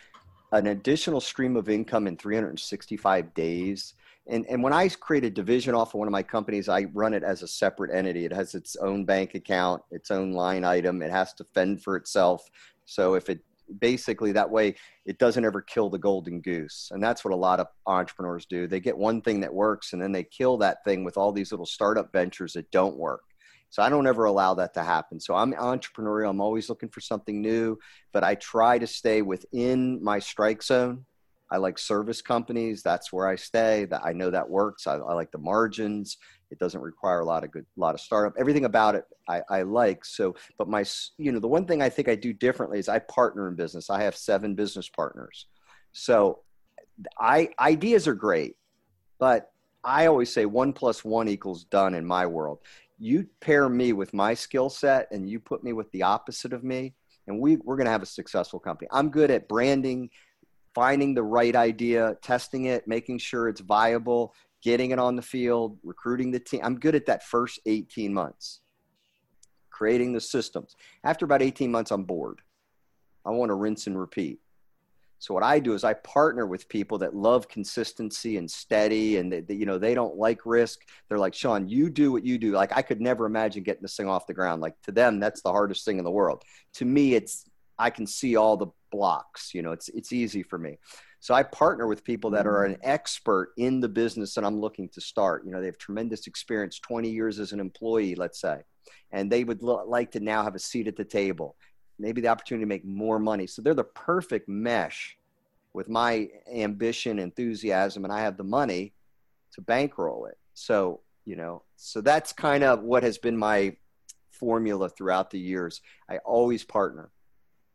an 0.51 0.67
additional 0.67 1.19
stream 1.19 1.55
of 1.55 1.69
income 1.69 2.07
in 2.07 2.17
365 2.17 3.33
days, 3.33 3.93
and, 4.27 4.45
and 4.47 4.63
when 4.63 4.71
I 4.71 4.87
create 4.87 5.25
a 5.25 5.29
division 5.29 5.75
off 5.75 5.93
of 5.93 5.99
one 5.99 6.07
of 6.07 6.11
my 6.11 6.23
companies, 6.23 6.69
I 6.69 6.85
run 6.93 7.13
it 7.13 7.23
as 7.23 7.43
a 7.43 7.47
separate 7.47 7.91
entity. 7.93 8.25
It 8.25 8.31
has 8.31 8.55
its 8.55 8.75
own 8.77 9.03
bank 9.03 9.35
account, 9.35 9.81
its 9.91 10.11
own 10.11 10.31
line 10.31 10.63
item. 10.63 11.01
It 11.01 11.11
has 11.11 11.33
to 11.33 11.43
fend 11.53 11.83
for 11.83 11.97
itself. 11.97 12.49
So 12.85 13.15
if 13.15 13.29
it 13.29 13.41
basically 13.79 14.31
that 14.33 14.49
way 14.49 14.75
it 15.05 15.17
doesn't 15.17 15.45
ever 15.45 15.61
kill 15.61 15.89
the 15.89 15.97
golden 15.97 16.41
goose. 16.41 16.89
And 16.91 17.03
that's 17.03 17.23
what 17.23 17.33
a 17.33 17.37
lot 17.37 17.59
of 17.59 17.67
entrepreneurs 17.85 18.45
do. 18.45 18.67
They 18.67 18.79
get 18.79 18.97
one 18.97 19.21
thing 19.21 19.41
that 19.41 19.53
works 19.53 19.93
and 19.93 20.01
then 20.01 20.11
they 20.11 20.23
kill 20.23 20.57
that 20.57 20.83
thing 20.83 21.03
with 21.03 21.17
all 21.17 21.31
these 21.31 21.51
little 21.51 21.65
startup 21.65 22.11
ventures 22.11 22.53
that 22.53 22.71
don't 22.71 22.97
work. 22.97 23.23
So 23.69 23.81
i 23.81 23.89
don't 23.89 24.05
ever 24.05 24.25
allow 24.25 24.53
that 24.55 24.75
to 24.75 24.83
happen. 24.83 25.19
So 25.19 25.33
i'm 25.35 25.53
entrepreneurial. 25.53 26.29
I'm 26.29 26.41
always 26.41 26.69
looking 26.69 26.89
for 26.89 27.01
something 27.01 27.41
new 27.41 27.77
but 28.11 28.23
i 28.23 28.35
try 28.35 28.77
to 28.77 28.87
stay 28.87 29.21
within 29.21 30.01
my 30.03 30.19
strike 30.19 30.63
zone 30.63 31.05
I 31.53 31.57
like 31.57 31.77
service 31.77 32.19
companies. 32.19 32.81
That's 32.81 33.13
where 33.13 33.27
I 33.27 33.35
stay. 33.35 33.85
That 33.85 34.01
I 34.03 34.11
know 34.11 34.31
that 34.31 34.49
works. 34.49 34.87
I, 34.87 34.95
I, 34.95 35.13
like 35.13 35.31
the 35.31 35.37
margins. 35.37 36.17
It 36.49 36.57
doesn't 36.57 36.81
require 36.81 37.19
a 37.19 37.25
lot 37.25 37.43
of 37.43 37.51
good, 37.51 37.67
lot 37.77 37.93
of 37.93 38.01
startup. 38.01 38.33
Everything 38.39 38.65
about 38.65 38.95
it 38.95 39.05
I, 39.29 39.41
I 39.49 39.61
like. 39.61 40.03
So, 40.03 40.35
but 40.57 40.67
my, 40.67 40.83
you 41.19 41.31
know, 41.31 41.39
the 41.39 41.47
one 41.47 41.67
thing 41.67 41.83
I 41.83 41.89
think 41.89 42.09
I 42.09 42.15
do 42.15 42.33
differently 42.33 42.79
is 42.79 42.89
I 42.89 42.97
partner 42.99 43.47
in 43.47 43.55
business. 43.55 43.91
I 43.91 44.01
have 44.01 44.15
seven 44.15 44.55
business 44.55 44.89
partners. 44.89 45.45
So, 45.91 46.39
I 47.19 47.49
ideas 47.59 48.07
are 48.07 48.15
great, 48.15 48.55
but 49.19 49.51
I 49.83 50.07
always 50.07 50.33
say 50.33 50.45
one 50.45 50.73
plus 50.73 51.05
one 51.05 51.27
equals 51.27 51.65
done 51.65 51.93
in 51.93 52.05
my 52.05 52.25
world. 52.25 52.59
You 52.97 53.27
pair 53.41 53.69
me 53.69 53.93
with 53.93 54.11
my 54.13 54.33
skill 54.33 54.69
set, 54.69 55.07
and 55.11 55.29
you 55.29 55.39
put 55.39 55.63
me 55.63 55.73
with 55.73 55.91
the 55.91 56.03
opposite 56.03 56.53
of 56.53 56.63
me, 56.63 56.95
and 57.27 57.39
we 57.39 57.57
we're 57.57 57.77
going 57.77 57.85
to 57.85 57.91
have 57.91 58.01
a 58.01 58.07
successful 58.07 58.59
company. 58.59 58.87
I'm 58.91 59.09
good 59.09 59.29
at 59.29 59.47
branding 59.47 60.09
finding 60.73 61.13
the 61.13 61.23
right 61.23 61.55
idea, 61.55 62.17
testing 62.21 62.65
it, 62.65 62.87
making 62.87 63.19
sure 63.19 63.47
it's 63.47 63.61
viable, 63.61 64.33
getting 64.61 64.91
it 64.91 64.99
on 64.99 65.15
the 65.15 65.21
field, 65.21 65.77
recruiting 65.83 66.31
the 66.31 66.39
team. 66.39 66.61
I'm 66.63 66.79
good 66.79 66.95
at 66.95 67.05
that 67.07 67.23
first 67.23 67.59
18 67.65 68.13
months, 68.13 68.61
creating 69.69 70.13
the 70.13 70.21
systems. 70.21 70.75
After 71.03 71.25
about 71.25 71.41
18 71.41 71.71
months, 71.71 71.91
I'm 71.91 72.03
bored. 72.03 72.41
I 73.25 73.31
want 73.31 73.49
to 73.49 73.55
rinse 73.55 73.87
and 73.87 73.99
repeat. 73.99 74.39
So 75.19 75.33
what 75.33 75.43
I 75.43 75.59
do 75.59 75.73
is 75.73 75.85
I 75.85 75.93
partner 75.93 76.45
with 76.45 76.67
people 76.67 76.97
that 76.97 77.15
love 77.15 77.47
consistency 77.47 78.35
and 78.35 78.51
steady, 78.51 79.15
and 79.17 79.31
that 79.31 79.49
you 79.49 79.65
know 79.65 79.77
they 79.77 79.93
don't 79.93 80.17
like 80.17 80.45
risk. 80.45 80.81
They're 81.07 81.17
like 81.17 81.33
Sean, 81.33 81.65
you 81.69 81.89
do 81.89 82.11
what 82.11 82.25
you 82.25 82.37
do. 82.37 82.51
Like 82.51 82.75
I 82.75 82.81
could 82.81 82.99
never 82.99 83.25
imagine 83.25 83.63
getting 83.63 83.83
this 83.83 83.95
thing 83.95 84.09
off 84.09 84.27
the 84.27 84.33
ground. 84.33 84.61
Like 84.61 84.75
to 84.81 84.91
them, 84.91 85.21
that's 85.21 85.41
the 85.41 85.51
hardest 85.51 85.85
thing 85.85 85.97
in 85.97 86.03
the 86.03 86.11
world. 86.11 86.43
To 86.73 86.83
me, 86.83 87.13
it's 87.13 87.45
I 87.83 87.89
can 87.89 88.07
see 88.07 88.37
all 88.37 88.55
the 88.55 88.67
blocks. 88.91 89.53
You 89.53 89.61
know, 89.61 89.73
it's 89.73 89.89
it's 89.89 90.13
easy 90.13 90.41
for 90.41 90.57
me. 90.57 90.77
So 91.19 91.33
I 91.33 91.43
partner 91.43 91.85
with 91.85 92.03
people 92.03 92.31
that 92.31 92.47
are 92.47 92.63
mm-hmm. 92.63 92.75
an 92.75 92.79
expert 92.83 93.53
in 93.57 93.81
the 93.81 93.89
business 93.89 94.33
that 94.35 94.45
I'm 94.45 94.59
looking 94.59 94.87
to 94.89 95.01
start. 95.01 95.45
You 95.45 95.51
know, 95.51 95.59
they 95.59 95.67
have 95.67 95.77
tremendous 95.77 96.27
experience, 96.27 96.79
20 96.79 97.09
years 97.09 97.39
as 97.39 97.51
an 97.51 97.59
employee, 97.59 98.15
let's 98.15 98.39
say, 98.39 98.61
and 99.11 99.29
they 99.29 99.43
would 99.43 99.63
lo- 99.63 99.83
like 99.85 100.11
to 100.11 100.21
now 100.21 100.43
have 100.43 100.55
a 100.55 100.59
seat 100.59 100.87
at 100.87 100.95
the 100.95 101.05
table, 101.05 101.55
maybe 101.99 102.21
the 102.21 102.27
opportunity 102.29 102.63
to 102.63 102.69
make 102.69 102.85
more 102.85 103.19
money. 103.19 103.47
So 103.47 103.61
they're 103.61 103.73
the 103.73 103.83
perfect 103.83 104.47
mesh 104.47 105.17
with 105.73 105.89
my 105.89 106.29
ambition, 106.53 107.19
enthusiasm, 107.19 108.05
and 108.05 108.13
I 108.13 108.21
have 108.21 108.37
the 108.37 108.43
money 108.43 108.93
to 109.53 109.61
bankroll 109.61 110.25
it. 110.27 110.37
So, 110.53 111.01
you 111.25 111.35
know, 111.35 111.63
so 111.75 111.99
that's 111.99 112.31
kind 112.31 112.63
of 112.63 112.83
what 112.83 113.03
has 113.03 113.17
been 113.17 113.37
my 113.37 113.75
formula 114.31 114.89
throughout 114.89 115.31
the 115.31 115.39
years. 115.39 115.81
I 116.09 116.17
always 116.19 116.63
partner 116.63 117.11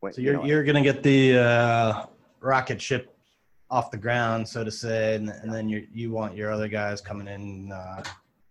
so 0.03 0.21
you're 0.21 0.35
you 0.35 0.39
know, 0.39 0.45
you're 0.45 0.65
gonna 0.65 0.83
get 0.83 1.03
the 1.03 1.39
uh, 1.39 2.07
rocket 2.41 2.81
ship 2.81 3.19
off 3.71 3.91
the 3.91 3.97
ground, 3.97 4.49
so 4.49 4.65
to 4.65 4.71
say, 4.71 5.15
and, 5.17 5.29
and 5.29 5.53
then 5.53 5.69
you 5.69 5.87
you 5.93 6.11
want 6.11 6.37
your 6.37 6.51
other 6.51 6.69
guys 6.69 7.01
coming 7.01 7.29
in 7.29 7.73
uh, 7.73 8.03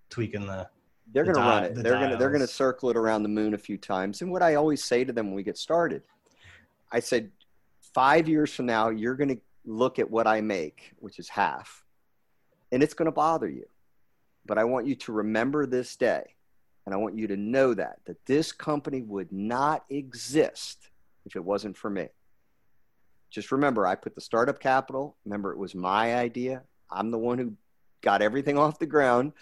tweaking 0.09 0.45
the. 0.45 0.67
They're 1.13 1.23
going 1.23 1.35
to 1.35 1.41
run 1.41 1.63
it. 1.63 1.75
The 1.75 1.83
they're 1.83 1.93
going 1.93 2.11
to 2.11 2.17
they're 2.17 2.29
going 2.29 2.41
to 2.41 2.47
circle 2.47 2.89
it 2.89 2.97
around 2.97 3.23
the 3.23 3.29
moon 3.29 3.53
a 3.53 3.57
few 3.57 3.77
times. 3.77 4.21
And 4.21 4.29
what 4.29 4.43
I 4.43 4.55
always 4.55 4.83
say 4.83 5.05
to 5.05 5.13
them 5.13 5.27
when 5.27 5.35
we 5.35 5.43
get 5.43 5.57
started, 5.57 6.03
I 6.91 6.99
said, 6.99 7.31
five 7.93 8.27
years 8.27 8.53
from 8.53 8.65
now, 8.65 8.89
you're 8.89 9.15
going 9.15 9.29
to 9.29 9.41
look 9.65 9.99
at 9.99 10.11
what 10.11 10.27
I 10.27 10.41
make, 10.41 10.93
which 10.99 11.17
is 11.17 11.29
half, 11.29 11.85
and 12.73 12.83
it's 12.83 12.93
going 12.93 13.05
to 13.05 13.11
bother 13.11 13.49
you. 13.49 13.65
But 14.45 14.57
I 14.57 14.65
want 14.65 14.85
you 14.85 14.95
to 14.95 15.13
remember 15.13 15.65
this 15.65 15.95
day, 15.95 16.23
and 16.85 16.93
I 16.93 16.97
want 16.97 17.17
you 17.17 17.27
to 17.27 17.37
know 17.37 17.73
that 17.73 17.99
that 18.05 18.23
this 18.25 18.51
company 18.51 19.01
would 19.01 19.31
not 19.31 19.85
exist 19.89 20.89
if 21.27 21.35
it 21.35 21.43
wasn't 21.43 21.77
for 21.77 21.89
me 21.89 22.07
just 23.29 23.51
remember 23.51 23.85
I 23.85 23.95
put 23.95 24.15
the 24.15 24.21
startup 24.21 24.59
capital. 24.59 25.17
Remember, 25.25 25.51
it 25.51 25.57
was 25.57 25.75
my 25.75 26.15
idea. 26.15 26.63
I'm 26.89 27.11
the 27.11 27.17
one 27.17 27.37
who 27.37 27.53
got 28.01 28.21
everything 28.21 28.57
off 28.57 28.79
the 28.79 28.85
ground. 28.85 29.33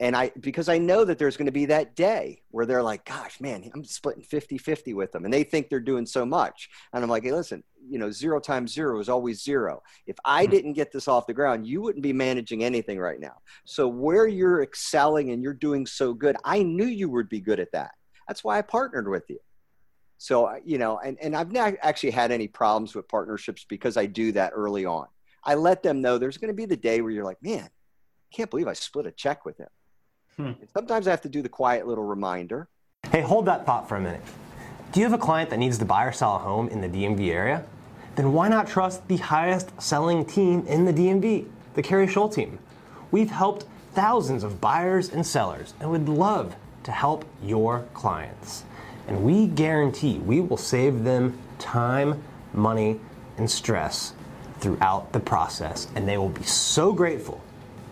And 0.00 0.16
I, 0.16 0.32
because 0.40 0.70
I 0.70 0.78
know 0.78 1.04
that 1.04 1.18
there's 1.18 1.36
going 1.36 1.46
to 1.46 1.52
be 1.52 1.66
that 1.66 1.94
day 1.94 2.40
where 2.50 2.64
they're 2.64 2.82
like, 2.82 3.04
gosh, 3.04 3.38
man, 3.38 3.70
I'm 3.74 3.84
splitting 3.84 4.22
50 4.22 4.56
50 4.56 4.94
with 4.94 5.12
them. 5.12 5.26
And 5.26 5.32
they 5.32 5.44
think 5.44 5.68
they're 5.68 5.78
doing 5.78 6.06
so 6.06 6.24
much. 6.24 6.70
And 6.92 7.04
I'm 7.04 7.10
like, 7.10 7.22
hey, 7.22 7.32
listen, 7.32 7.62
you 7.86 7.98
know, 7.98 8.10
zero 8.10 8.40
times 8.40 8.72
zero 8.72 8.98
is 8.98 9.10
always 9.10 9.44
zero. 9.44 9.82
If 10.06 10.16
I 10.24 10.46
hmm. 10.46 10.50
didn't 10.50 10.72
get 10.72 10.90
this 10.90 11.06
off 11.06 11.26
the 11.26 11.34
ground, 11.34 11.66
you 11.66 11.82
wouldn't 11.82 12.02
be 12.02 12.14
managing 12.14 12.64
anything 12.64 12.98
right 12.98 13.20
now. 13.20 13.36
So 13.66 13.88
where 13.88 14.26
you're 14.26 14.62
excelling 14.62 15.32
and 15.32 15.42
you're 15.42 15.52
doing 15.52 15.84
so 15.84 16.14
good, 16.14 16.36
I 16.44 16.62
knew 16.62 16.86
you 16.86 17.10
would 17.10 17.28
be 17.28 17.40
good 17.40 17.60
at 17.60 17.72
that. 17.72 17.90
That's 18.26 18.42
why 18.42 18.56
I 18.56 18.62
partnered 18.62 19.08
with 19.08 19.24
you. 19.28 19.38
So, 20.20 20.54
you 20.66 20.76
know, 20.76 20.98
and, 20.98 21.16
and 21.22 21.34
I've 21.34 21.50
not 21.50 21.72
actually 21.80 22.10
had 22.10 22.30
any 22.30 22.46
problems 22.46 22.94
with 22.94 23.08
partnerships 23.08 23.64
because 23.66 23.96
I 23.96 24.04
do 24.04 24.32
that 24.32 24.52
early 24.54 24.84
on. 24.84 25.06
I 25.42 25.54
let 25.54 25.82
them 25.82 26.02
know 26.02 26.18
there's 26.18 26.36
going 26.36 26.50
to 26.50 26.54
be 26.54 26.66
the 26.66 26.76
day 26.76 27.00
where 27.00 27.10
you're 27.10 27.24
like, 27.24 27.42
man, 27.42 27.64
I 27.64 28.36
can't 28.36 28.50
believe 28.50 28.68
I 28.68 28.74
split 28.74 29.06
a 29.06 29.12
check 29.12 29.46
with 29.46 29.56
him. 29.56 29.68
Hmm. 30.36 30.52
Sometimes 30.74 31.08
I 31.08 31.10
have 31.10 31.22
to 31.22 31.30
do 31.30 31.40
the 31.40 31.48
quiet 31.48 31.86
little 31.86 32.04
reminder. 32.04 32.68
Hey, 33.10 33.22
hold 33.22 33.46
that 33.46 33.64
thought 33.64 33.88
for 33.88 33.96
a 33.96 34.00
minute. 34.00 34.20
Do 34.92 35.00
you 35.00 35.06
have 35.06 35.14
a 35.14 35.22
client 35.22 35.48
that 35.48 35.58
needs 35.58 35.78
to 35.78 35.86
buy 35.86 36.04
or 36.04 36.12
sell 36.12 36.36
a 36.36 36.38
home 36.38 36.68
in 36.68 36.82
the 36.82 36.88
DMV 36.88 37.30
area? 37.30 37.64
Then 38.16 38.34
why 38.34 38.48
not 38.48 38.68
trust 38.68 39.08
the 39.08 39.16
highest 39.16 39.80
selling 39.80 40.26
team 40.26 40.66
in 40.66 40.84
the 40.84 40.92
DMV, 40.92 41.46
the 41.72 41.82
Kerry 41.82 42.06
Scholl 42.06 42.30
team? 42.30 42.58
We've 43.10 43.30
helped 43.30 43.64
thousands 43.94 44.44
of 44.44 44.60
buyers 44.60 45.08
and 45.08 45.26
sellers 45.26 45.72
and 45.80 45.90
would 45.90 46.10
love 46.10 46.56
to 46.82 46.92
help 46.92 47.24
your 47.42 47.86
clients. 47.94 48.64
And 49.10 49.24
we 49.24 49.48
guarantee 49.48 50.18
we 50.20 50.40
will 50.40 50.56
save 50.56 51.02
them 51.02 51.36
time, 51.58 52.22
money, 52.54 53.00
and 53.36 53.50
stress 53.50 54.14
throughout 54.60 55.12
the 55.12 55.18
process. 55.18 55.88
And 55.96 56.08
they 56.08 56.16
will 56.16 56.28
be 56.28 56.44
so 56.44 56.92
grateful 56.92 57.42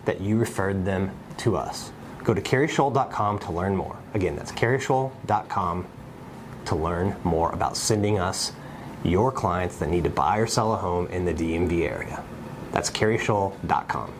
that 0.05 0.21
you 0.21 0.37
referred 0.37 0.85
them 0.85 1.11
to 1.39 1.57
us. 1.57 1.91
Go 2.23 2.33
to 2.33 2.41
kerryscholl.com 2.41 3.39
to 3.39 3.51
learn 3.51 3.75
more. 3.75 3.97
Again, 4.13 4.37
that's 4.37 4.53
kerryscholl.com 4.53 5.87
to 6.65 6.75
learn 6.75 7.15
more 7.25 7.51
about 7.51 7.75
sending 7.75 8.17
us 8.17 8.53
your 9.03 9.31
clients 9.31 9.77
that 9.77 9.89
need 9.89 10.05
to 10.05 10.09
buy 10.09 10.37
or 10.37 10.47
sell 10.47 10.73
a 10.73 10.77
home 10.77 11.07
in 11.07 11.25
the 11.25 11.33
DMV 11.33 11.81
area. 11.81 12.23
That's 12.71 12.89
kerryscholl.com. 12.89 14.13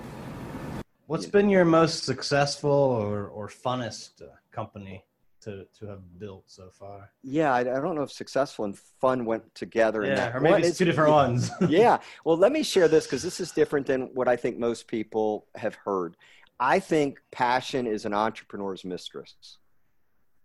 What's 1.07 1.25
been 1.25 1.49
your 1.49 1.65
most 1.65 2.03
successful 2.03 2.71
or, 2.71 3.27
or 3.27 3.47
funnest 3.47 4.21
uh, 4.21 4.27
company 4.51 5.05
to 5.41 5.65
to 5.79 5.87
have 5.87 6.01
built 6.19 6.43
so 6.47 6.69
far. 6.69 7.11
Yeah, 7.23 7.53
I, 7.53 7.59
I 7.59 7.63
don't 7.63 7.95
know 7.95 8.03
if 8.03 8.11
successful 8.11 8.65
and 8.65 8.77
fun 8.77 9.25
went 9.25 9.53
together. 9.55 10.05
Yeah, 10.05 10.35
or 10.35 10.39
maybe 10.39 10.67
it's 10.67 10.77
two 10.77 10.85
different 10.85 11.11
ones. 11.11 11.51
yeah. 11.69 11.99
Well, 12.25 12.37
let 12.37 12.51
me 12.51 12.63
share 12.63 12.87
this 12.87 13.05
because 13.05 13.23
this 13.23 13.39
is 13.39 13.51
different 13.51 13.87
than 13.87 14.09
what 14.13 14.27
I 14.27 14.35
think 14.35 14.57
most 14.57 14.87
people 14.87 15.47
have 15.55 15.75
heard. 15.75 16.15
I 16.59 16.79
think 16.79 17.19
passion 17.31 17.87
is 17.87 18.05
an 18.05 18.13
entrepreneur's 18.13 18.83
mistress. 18.83 19.57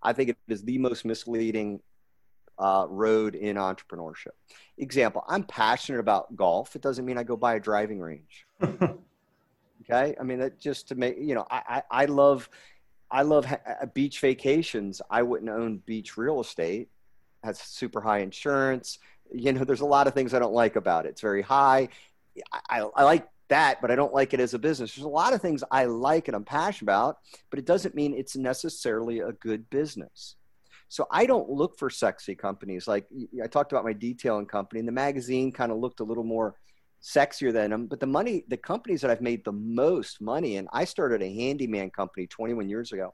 I 0.02 0.12
think 0.12 0.30
it 0.30 0.36
is 0.48 0.62
the 0.62 0.78
most 0.78 1.04
misleading 1.04 1.80
uh, 2.58 2.86
road 2.88 3.34
in 3.34 3.56
entrepreneurship. 3.56 4.36
Example: 4.78 5.24
I'm 5.28 5.44
passionate 5.44 6.00
about 6.00 6.34
golf. 6.36 6.76
It 6.76 6.82
doesn't 6.82 7.04
mean 7.04 7.18
I 7.18 7.24
go 7.24 7.36
buy 7.36 7.56
a 7.56 7.60
driving 7.60 8.00
range. 8.00 8.46
okay, 8.62 10.14
I 10.18 10.22
mean 10.22 10.38
that 10.38 10.58
just 10.60 10.88
to 10.88 10.94
make 10.94 11.16
you 11.18 11.34
know 11.34 11.46
I, 11.50 11.82
I, 11.90 12.02
I 12.02 12.04
love 12.06 12.48
I 13.14 13.22
love 13.22 13.44
ha- 13.44 13.60
uh, 13.80 13.86
beach 13.86 14.18
vacations. 14.18 15.00
I 15.08 15.22
wouldn't 15.22 15.48
own 15.48 15.78
beach 15.86 16.16
real 16.16 16.40
estate. 16.40 16.88
Has 17.44 17.60
super 17.60 18.00
high 18.00 18.18
insurance. 18.18 18.98
You 19.32 19.52
know, 19.52 19.62
there's 19.62 19.82
a 19.82 19.86
lot 19.86 20.08
of 20.08 20.14
things 20.14 20.34
I 20.34 20.40
don't 20.40 20.52
like 20.52 20.74
about 20.74 21.06
it. 21.06 21.10
It's 21.10 21.20
very 21.20 21.42
high. 21.42 21.90
I, 22.52 22.80
I, 22.80 22.88
I 22.96 23.04
like 23.04 23.28
that, 23.48 23.80
but 23.80 23.92
I 23.92 23.94
don't 23.94 24.12
like 24.12 24.34
it 24.34 24.40
as 24.40 24.52
a 24.52 24.58
business. 24.58 24.96
There's 24.96 25.04
a 25.04 25.08
lot 25.08 25.32
of 25.32 25.40
things 25.40 25.62
I 25.70 25.84
like 25.84 26.26
and 26.26 26.34
I'm 26.34 26.44
passionate 26.44 26.90
about, 26.90 27.18
but 27.50 27.60
it 27.60 27.66
doesn't 27.66 27.94
mean 27.94 28.14
it's 28.14 28.34
necessarily 28.34 29.20
a 29.20 29.30
good 29.32 29.70
business. 29.70 30.34
So 30.88 31.06
I 31.08 31.26
don't 31.26 31.48
look 31.48 31.78
for 31.78 31.90
sexy 31.90 32.34
companies. 32.34 32.88
Like 32.88 33.06
I 33.42 33.46
talked 33.46 33.70
about 33.70 33.84
my 33.84 33.92
detailing 33.92 34.46
company, 34.46 34.80
and 34.80 34.88
the 34.88 34.92
magazine 34.92 35.52
kind 35.52 35.70
of 35.70 35.78
looked 35.78 36.00
a 36.00 36.04
little 36.04 36.24
more 36.24 36.56
sexier 37.04 37.52
than 37.52 37.70
them. 37.70 37.86
But 37.86 38.00
the 38.00 38.06
money, 38.06 38.44
the 38.48 38.56
companies 38.56 39.02
that 39.02 39.10
I've 39.10 39.20
made 39.20 39.44
the 39.44 39.52
most 39.52 40.20
money 40.22 40.56
in, 40.56 40.66
I 40.72 40.84
started 40.84 41.22
a 41.22 41.34
handyman 41.34 41.90
company 41.90 42.26
21 42.26 42.68
years 42.68 42.92
ago. 42.92 43.12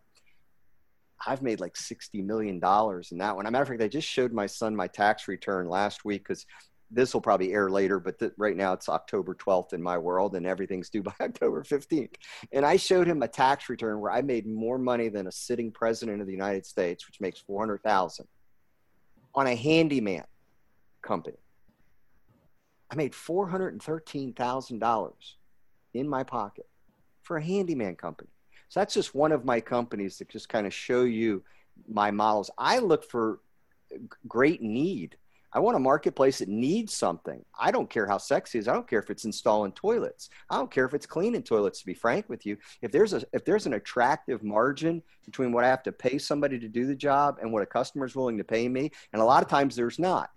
I've 1.26 1.42
made 1.42 1.60
like 1.60 1.74
$60 1.74 2.24
million 2.24 2.54
in 2.54 3.18
that 3.18 3.36
one. 3.36 3.44
As 3.44 3.48
a 3.48 3.52
matter 3.52 3.62
of 3.62 3.68
fact, 3.68 3.82
I 3.82 3.88
just 3.88 4.08
showed 4.08 4.32
my 4.32 4.46
son 4.46 4.74
my 4.74 4.86
tax 4.86 5.28
return 5.28 5.68
last 5.68 6.04
week 6.04 6.22
because 6.22 6.46
this 6.90 7.12
will 7.12 7.20
probably 7.20 7.52
air 7.52 7.68
later, 7.68 8.00
but 8.00 8.18
th- 8.18 8.32
right 8.38 8.56
now 8.56 8.72
it's 8.72 8.88
October 8.88 9.34
12th 9.34 9.72
in 9.72 9.82
my 9.82 9.98
world 9.98 10.34
and 10.34 10.46
everything's 10.46 10.88
due 10.88 11.02
by 11.10 11.12
October 11.20 11.62
15th. 11.62 12.14
And 12.52 12.64
I 12.64 12.76
showed 12.76 13.06
him 13.06 13.22
a 13.22 13.28
tax 13.28 13.68
return 13.68 14.00
where 14.00 14.12
I 14.12 14.22
made 14.22 14.46
more 14.46 14.78
money 14.78 15.08
than 15.08 15.26
a 15.26 15.32
sitting 15.32 15.72
president 15.72 16.20
of 16.20 16.26
the 16.26 16.32
United 16.32 16.64
States, 16.64 17.06
which 17.06 17.20
makes 17.20 17.40
400,000 17.40 18.26
on 19.34 19.46
a 19.46 19.54
handyman 19.54 20.24
company. 21.02 21.36
I 22.90 22.96
made 22.96 23.12
$413,000 23.12 25.12
in 25.94 26.08
my 26.08 26.24
pocket 26.24 26.66
for 27.22 27.36
a 27.36 27.44
handyman 27.44 27.96
company. 27.96 28.30
So 28.68 28.80
that's 28.80 28.94
just 28.94 29.14
one 29.14 29.32
of 29.32 29.44
my 29.44 29.60
companies 29.60 30.18
that 30.18 30.28
just 30.28 30.48
kind 30.48 30.66
of 30.66 30.74
show 30.74 31.02
you 31.02 31.42
my 31.88 32.10
models. 32.10 32.50
I 32.58 32.78
look 32.78 33.04
for 33.04 33.40
great 34.28 34.62
need. 34.62 35.16
I 35.52 35.58
want 35.58 35.76
a 35.76 35.80
marketplace 35.80 36.38
that 36.38 36.48
needs 36.48 36.94
something. 36.94 37.44
I 37.58 37.72
don't 37.72 37.90
care 37.90 38.06
how 38.06 38.18
sexy 38.18 38.58
it 38.58 38.60
is. 38.60 38.68
I 38.68 38.72
don't 38.72 38.86
care 38.86 39.00
if 39.00 39.10
it's 39.10 39.24
installing 39.24 39.72
toilets. 39.72 40.30
I 40.48 40.56
don't 40.56 40.70
care 40.70 40.84
if 40.84 40.94
it's 40.94 41.06
cleaning 41.06 41.42
toilets. 41.42 41.80
To 41.80 41.86
be 41.86 41.94
frank 41.94 42.28
with 42.28 42.46
you, 42.46 42.56
if 42.82 42.92
there's 42.92 43.12
a 43.12 43.22
if 43.32 43.44
there's 43.44 43.66
an 43.66 43.74
attractive 43.74 44.44
margin 44.44 45.02
between 45.24 45.50
what 45.50 45.64
I 45.64 45.68
have 45.68 45.82
to 45.84 45.92
pay 45.92 46.18
somebody 46.18 46.60
to 46.60 46.68
do 46.68 46.86
the 46.86 46.94
job 46.94 47.38
and 47.42 47.52
what 47.52 47.64
a 47.64 47.66
customer 47.66 48.06
is 48.06 48.14
willing 48.14 48.38
to 48.38 48.44
pay 48.44 48.68
me, 48.68 48.92
and 49.12 49.20
a 49.20 49.24
lot 49.24 49.42
of 49.42 49.48
times 49.48 49.74
there's 49.74 49.98
not. 49.98 50.30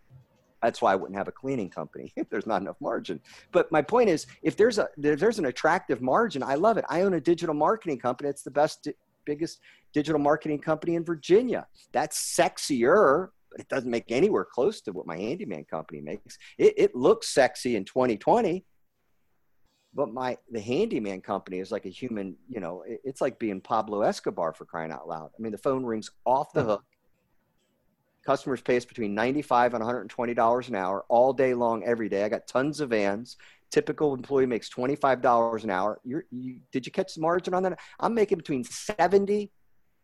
That's 0.63 0.81
why 0.81 0.93
I 0.93 0.95
wouldn't 0.95 1.17
have 1.17 1.27
a 1.27 1.31
cleaning 1.31 1.69
company 1.69 2.13
if 2.15 2.29
there's 2.29 2.47
not 2.47 2.61
enough 2.61 2.77
margin. 2.79 3.19
But 3.51 3.71
my 3.71 3.81
point 3.81 4.09
is, 4.09 4.25
if 4.41 4.55
there's 4.55 4.79
a 4.79 4.87
if 4.97 5.19
there's 5.19 5.37
an 5.37 5.45
attractive 5.45 6.01
margin, 6.01 6.41
I 6.41 6.55
love 6.55 6.77
it. 6.77 6.85
I 6.89 7.01
own 7.01 7.13
a 7.13 7.21
digital 7.21 7.53
marketing 7.53 7.99
company. 7.99 8.29
It's 8.29 8.43
the 8.43 8.51
best, 8.51 8.87
biggest 9.25 9.59
digital 9.93 10.19
marketing 10.19 10.59
company 10.59 10.95
in 10.95 11.03
Virginia. 11.03 11.67
That's 11.91 12.35
sexier, 12.37 13.29
but 13.51 13.59
it 13.59 13.67
doesn't 13.67 13.91
make 13.91 14.09
anywhere 14.09 14.45
close 14.45 14.81
to 14.81 14.93
what 14.93 15.05
my 15.05 15.17
handyman 15.17 15.65
company 15.65 16.01
makes. 16.01 16.37
It, 16.57 16.73
it 16.77 16.95
looks 16.95 17.29
sexy 17.29 17.75
in 17.75 17.83
2020, 17.83 18.65
but 19.93 20.13
my 20.13 20.37
the 20.49 20.61
handyman 20.61 21.19
company 21.19 21.59
is 21.59 21.71
like 21.71 21.85
a 21.85 21.89
human. 21.89 22.37
You 22.47 22.61
know, 22.61 22.83
it, 22.87 23.01
it's 23.03 23.19
like 23.19 23.37
being 23.37 23.59
Pablo 23.59 24.01
Escobar 24.01 24.53
for 24.53 24.63
crying 24.63 24.93
out 24.93 25.09
loud. 25.09 25.29
I 25.37 25.41
mean, 25.41 25.51
the 25.51 25.57
phone 25.57 25.85
rings 25.85 26.09
off 26.25 26.53
the 26.53 26.61
uh-huh. 26.61 26.69
hook 26.69 26.83
Customers 28.25 28.61
pay 28.61 28.77
us 28.77 28.85
between 28.85 29.13
95 29.13 29.73
and 29.73 29.83
$120 29.83 30.67
an 30.69 30.75
hour 30.75 31.05
all 31.09 31.33
day 31.33 31.53
long, 31.53 31.83
every 31.83 32.07
day. 32.07 32.23
I 32.23 32.29
got 32.29 32.47
tons 32.47 32.79
of 32.79 32.89
vans. 32.89 33.37
Typical 33.69 34.13
employee 34.13 34.45
makes 34.45 34.69
$25 34.69 35.63
an 35.63 35.69
hour. 35.69 35.99
You're, 36.03 36.25
you, 36.31 36.59
did 36.71 36.85
you 36.85 36.91
catch 36.91 37.15
the 37.15 37.21
margin 37.21 37.53
on 37.53 37.63
that? 37.63 37.79
I'm 37.99 38.13
making 38.13 38.37
between 38.37 38.63
70 38.63 39.51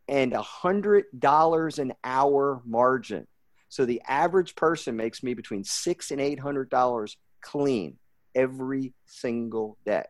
and 0.07 0.33
$100 0.33 1.79
an 1.79 1.93
hour 2.03 2.61
margin. 2.65 3.27
So 3.69 3.85
the 3.85 4.01
average 4.07 4.55
person 4.55 4.95
makes 4.95 5.21
me 5.21 5.33
between 5.35 5.63
six 5.63 6.11
and 6.11 6.19
$800 6.19 7.15
clean 7.41 7.97
every 8.35 8.93
single 9.05 9.77
day. 9.85 10.05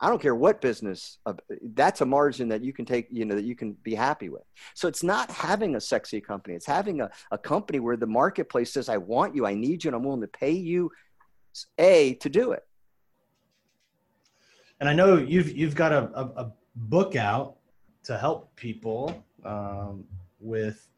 I 0.00 0.08
don't 0.08 0.20
care 0.20 0.34
what 0.34 0.62
business, 0.62 1.18
uh, 1.26 1.34
that's 1.74 2.00
a 2.00 2.06
margin 2.06 2.48
that 2.48 2.64
you 2.64 2.72
can 2.72 2.86
take, 2.86 3.08
you 3.10 3.26
know, 3.26 3.34
that 3.34 3.44
you 3.44 3.54
can 3.54 3.72
be 3.82 3.94
happy 3.94 4.30
with. 4.30 4.42
So 4.74 4.88
it's 4.88 5.02
not 5.02 5.30
having 5.30 5.76
a 5.76 5.80
sexy 5.80 6.20
company. 6.22 6.54
It's 6.54 6.66
having 6.66 7.02
a, 7.02 7.10
a 7.30 7.36
company 7.36 7.80
where 7.80 7.96
the 7.96 8.06
marketplace 8.06 8.72
says, 8.72 8.88
I 8.88 8.96
want 8.96 9.34
you, 9.34 9.46
I 9.46 9.54
need 9.54 9.84
you, 9.84 9.88
and 9.88 9.96
I'm 9.96 10.02
willing 10.02 10.22
to 10.22 10.28
pay 10.28 10.52
you 10.52 10.90
A 11.78 12.14
to 12.14 12.30
do 12.30 12.52
it. 12.52 12.64
And 14.80 14.88
I 14.88 14.94
know 14.94 15.18
you've, 15.18 15.54
you've 15.54 15.74
got 15.74 15.92
a, 15.92 16.10
a, 16.14 16.24
a 16.44 16.52
book 16.74 17.14
out 17.14 17.56
to 18.04 18.16
help 18.16 18.56
people 18.56 19.22
um, 19.44 20.04
with 20.38 20.88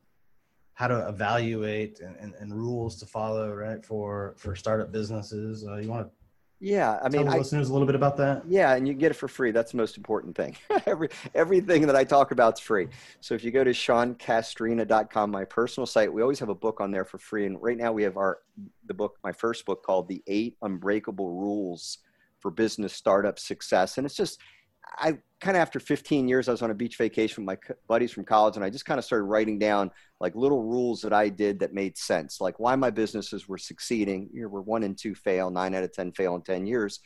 how 0.74 0.86
to 0.86 1.08
evaluate 1.08 2.00
and, 2.00 2.16
and, 2.16 2.34
and, 2.38 2.54
rules 2.54 2.96
to 2.98 3.06
follow, 3.06 3.52
right, 3.52 3.84
for, 3.84 4.34
for 4.38 4.56
startup 4.56 4.90
businesses. 4.90 5.66
Uh, 5.66 5.76
you 5.76 5.88
want 5.88 6.06
to 6.06 6.21
Yeah, 6.64 7.01
I 7.03 7.09
mean, 7.09 7.25
Tell 7.25 7.33
the 7.33 7.38
listeners 7.38 7.70
a 7.70 7.72
little 7.72 7.87
bit 7.87 7.96
about 7.96 8.16
that. 8.18 8.44
Yeah, 8.46 8.77
and 8.77 8.87
you 8.87 8.94
get 8.94 9.11
it 9.11 9.14
for 9.14 9.27
free. 9.27 9.51
That's 9.51 9.72
the 9.72 9.79
most 9.79 9.96
important 9.96 10.37
thing. 10.37 10.57
Every 10.87 11.09
everything 11.35 11.88
that 11.88 11.96
I 11.96 12.05
talk 12.05 12.31
about 12.31 12.55
is 12.55 12.61
free. 12.61 12.87
So 13.20 13.35
if 13.35 13.42
you 13.42 13.51
go 13.51 13.64
to 13.64 13.70
SeanCastrina.com, 13.70 15.31
my 15.33 15.44
personal 15.44 15.87
site, 15.87 16.12
we 16.12 16.22
always 16.22 16.38
have 16.38 16.51
a 16.51 16.55
book 16.55 16.81
on 16.81 16.92
there 16.92 17.05
for 17.05 17.18
free. 17.18 17.46
And 17.46 17.61
right 17.61 17.77
now 17.77 17.92
we 17.92 18.05
have 18.05 18.16
our 18.16 18.38
the 18.87 18.94
book, 18.94 19.18
my 19.25 19.33
first 19.33 19.66
book 19.66 19.83
called 19.83 20.07
The 20.07 20.22
Eight 20.29 20.57
Unbreakable 20.62 21.31
Rules 21.31 21.98
for 22.38 22.53
Business 22.53 22.92
Startup 22.92 23.40
Success. 23.40 23.98
And 23.98 24.07
it's 24.07 24.16
just 24.16 24.38
I 24.85 25.18
kind 25.40 25.57
of 25.57 25.61
after 25.61 25.81
15 25.81 26.29
years, 26.29 26.49
I 26.49 26.53
was 26.53 26.62
on 26.62 26.71
a 26.71 26.75
beach 26.75 26.97
vacation 26.97 27.45
with 27.45 27.59
my 27.59 27.75
buddies 27.88 28.12
from 28.12 28.25
college, 28.25 28.57
and 28.57 28.64
I 28.64 28.71
just 28.71 28.85
kind 28.85 28.99
of 28.99 29.05
started 29.05 29.25
writing 29.25 29.59
down 29.59 29.90
like 30.21 30.35
little 30.35 30.62
rules 30.62 31.01
that 31.03 31.12
I 31.12 31.29
did 31.29 31.59
that 31.61 31.75
made 31.75 31.97
sense, 31.97 32.40
like 32.40 32.59
why 32.61 32.77
my 32.77 32.90
businesses 32.90 33.49
were 33.49 33.59
succeeding. 33.59 34.29
Know, 34.33 34.49
we're 34.49 34.61
one 34.61 34.83
and 34.83 34.97
two 34.97 35.14
fail, 35.14 35.51
nine 35.51 35.75
out 35.75 35.85
of 35.85 35.92
10 35.92 36.12
fail 36.12 36.35
in 36.37 36.42
10 36.42 36.66
years. 36.66 37.01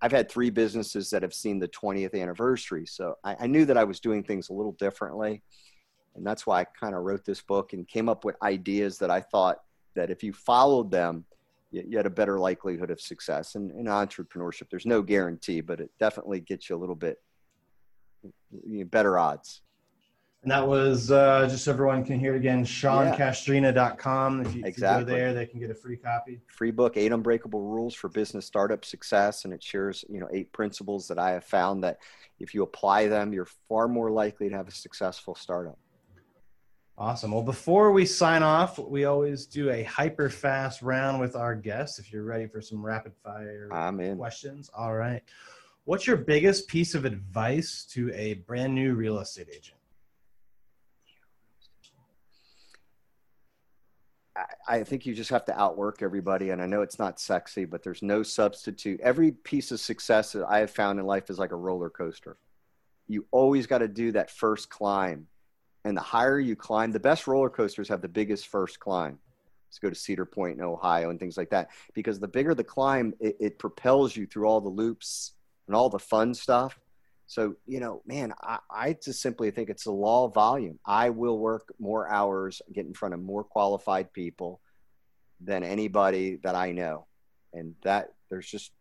I've 0.00 0.12
had 0.12 0.30
three 0.30 0.50
businesses 0.50 1.10
that 1.10 1.22
have 1.22 1.34
seen 1.34 1.58
the 1.58 1.68
20th 1.68 2.20
anniversary. 2.20 2.86
So 2.86 3.14
I, 3.24 3.36
I 3.40 3.46
knew 3.46 3.64
that 3.64 3.76
I 3.76 3.84
was 3.84 4.00
doing 4.00 4.22
things 4.22 4.48
a 4.48 4.52
little 4.52 4.72
differently. 4.72 5.42
And 6.14 6.26
that's 6.26 6.46
why 6.46 6.60
I 6.60 6.64
kind 6.64 6.94
of 6.94 7.02
wrote 7.02 7.24
this 7.24 7.40
book 7.40 7.72
and 7.72 7.86
came 7.86 8.08
up 8.08 8.24
with 8.24 8.36
ideas 8.42 8.98
that 8.98 9.10
I 9.10 9.20
thought 9.20 9.58
that 9.94 10.10
if 10.10 10.22
you 10.22 10.32
followed 10.32 10.90
them, 10.90 11.24
you, 11.70 11.84
you 11.88 11.96
had 11.96 12.06
a 12.06 12.10
better 12.10 12.38
likelihood 12.38 12.90
of 12.90 13.00
success. 13.00 13.54
And 13.54 13.70
in 13.72 13.86
entrepreneurship, 13.86 14.70
there's 14.70 14.86
no 14.86 15.02
guarantee, 15.02 15.60
but 15.60 15.80
it 15.80 15.90
definitely 15.98 16.40
gets 16.40 16.68
you 16.68 16.76
a 16.76 16.78
little 16.78 16.94
bit 16.94 17.18
better 18.90 19.18
odds. 19.18 19.62
And 20.42 20.52
that 20.52 20.66
was 20.66 21.10
uh, 21.10 21.48
just 21.50 21.64
so 21.64 21.72
everyone 21.72 22.04
can 22.04 22.20
hear 22.20 22.34
it 22.34 22.38
again, 22.38 22.64
SeanCastrina.com. 22.64 24.46
If 24.46 24.54
you, 24.54 24.62
exactly. 24.64 25.02
if 25.02 25.08
you 25.08 25.14
go 25.14 25.18
there, 25.18 25.34
they 25.34 25.46
can 25.46 25.58
get 25.58 25.70
a 25.70 25.74
free 25.74 25.96
copy. 25.96 26.40
Free 26.46 26.70
book, 26.70 26.96
Eight 26.96 27.10
Unbreakable 27.10 27.60
Rules 27.60 27.92
for 27.92 28.08
Business 28.08 28.46
Startup 28.46 28.84
Success. 28.84 29.44
And 29.44 29.52
it 29.52 29.62
shares, 29.62 30.04
you 30.08 30.20
know, 30.20 30.28
eight 30.32 30.52
principles 30.52 31.08
that 31.08 31.18
I 31.18 31.32
have 31.32 31.44
found 31.44 31.82
that 31.82 31.98
if 32.38 32.54
you 32.54 32.62
apply 32.62 33.08
them, 33.08 33.32
you're 33.32 33.48
far 33.68 33.88
more 33.88 34.12
likely 34.12 34.48
to 34.48 34.56
have 34.56 34.68
a 34.68 34.72
successful 34.72 35.34
startup. 35.34 35.78
Awesome. 37.00 37.30
Well, 37.30 37.44
before 37.44 37.92
we 37.92 38.04
sign 38.04 38.42
off, 38.42 38.76
we 38.76 39.04
always 39.04 39.46
do 39.46 39.70
a 39.70 39.84
hyper 39.84 40.28
fast 40.28 40.82
round 40.82 41.20
with 41.20 41.36
our 41.36 41.54
guests. 41.54 42.00
If 42.00 42.12
you're 42.12 42.24
ready 42.24 42.48
for 42.48 42.60
some 42.60 42.84
rapid 42.84 43.12
fire 43.22 43.68
I'm 43.70 44.00
in. 44.00 44.16
questions. 44.16 44.68
All 44.76 44.96
right. 44.96 45.22
What's 45.84 46.08
your 46.08 46.16
biggest 46.16 46.66
piece 46.66 46.96
of 46.96 47.04
advice 47.04 47.86
to 47.92 48.12
a 48.12 48.34
brand 48.34 48.74
new 48.74 48.94
real 48.94 49.20
estate 49.20 49.46
agent? 49.48 49.76
I 54.66 54.82
think 54.82 55.06
you 55.06 55.14
just 55.14 55.30
have 55.30 55.44
to 55.46 55.58
outwork 55.58 56.02
everybody. 56.02 56.50
And 56.50 56.60
I 56.60 56.66
know 56.66 56.82
it's 56.82 56.98
not 56.98 57.20
sexy, 57.20 57.64
but 57.64 57.84
there's 57.84 58.02
no 58.02 58.24
substitute. 58.24 59.00
Every 59.00 59.30
piece 59.30 59.70
of 59.70 59.78
success 59.78 60.32
that 60.32 60.46
I 60.48 60.58
have 60.58 60.70
found 60.72 60.98
in 60.98 61.06
life 61.06 61.30
is 61.30 61.38
like 61.38 61.52
a 61.52 61.56
roller 61.56 61.90
coaster. 61.90 62.38
You 63.06 63.24
always 63.30 63.68
got 63.68 63.78
to 63.78 63.88
do 63.88 64.10
that 64.12 64.32
first 64.32 64.68
climb. 64.68 65.28
And 65.88 65.96
the 65.96 66.02
higher 66.02 66.38
you 66.38 66.54
climb, 66.54 66.92
the 66.92 67.00
best 67.00 67.26
roller 67.26 67.48
coasters 67.48 67.88
have 67.88 68.02
the 68.02 68.08
biggest 68.08 68.48
first 68.48 68.78
climb. 68.78 69.18
Let's 69.68 69.78
go 69.78 69.88
to 69.88 69.94
Cedar 69.94 70.26
Point 70.26 70.58
in 70.58 70.62
Ohio 70.62 71.08
and 71.08 71.18
things 71.18 71.38
like 71.38 71.48
that. 71.50 71.70
Because 71.94 72.20
the 72.20 72.28
bigger 72.28 72.54
the 72.54 72.62
climb, 72.62 73.14
it, 73.20 73.36
it 73.40 73.58
propels 73.58 74.14
you 74.14 74.26
through 74.26 74.46
all 74.46 74.60
the 74.60 74.68
loops 74.68 75.32
and 75.66 75.74
all 75.74 75.88
the 75.88 75.98
fun 75.98 76.34
stuff. 76.34 76.78
So, 77.26 77.56
you 77.66 77.80
know, 77.80 78.02
man, 78.06 78.34
I, 78.40 78.58
I, 78.70 78.96
just 79.02 79.22
simply 79.22 79.50
think 79.50 79.70
it's 79.70 79.84
the 79.84 79.92
law 79.92 80.26
of 80.26 80.34
volume. 80.34 80.78
I 80.84 81.08
will 81.10 81.38
work 81.38 81.72
more 81.78 82.06
hours, 82.06 82.60
get 82.72 82.86
in 82.86 82.92
front 82.92 83.14
of 83.14 83.20
more 83.20 83.44
qualified 83.44 84.12
people 84.12 84.60
than 85.40 85.62
anybody 85.64 86.36
that 86.42 86.54
I 86.54 86.72
know. 86.72 87.06
And 87.54 87.74
that 87.82 88.12
there's 88.28 88.46
just 88.46 88.72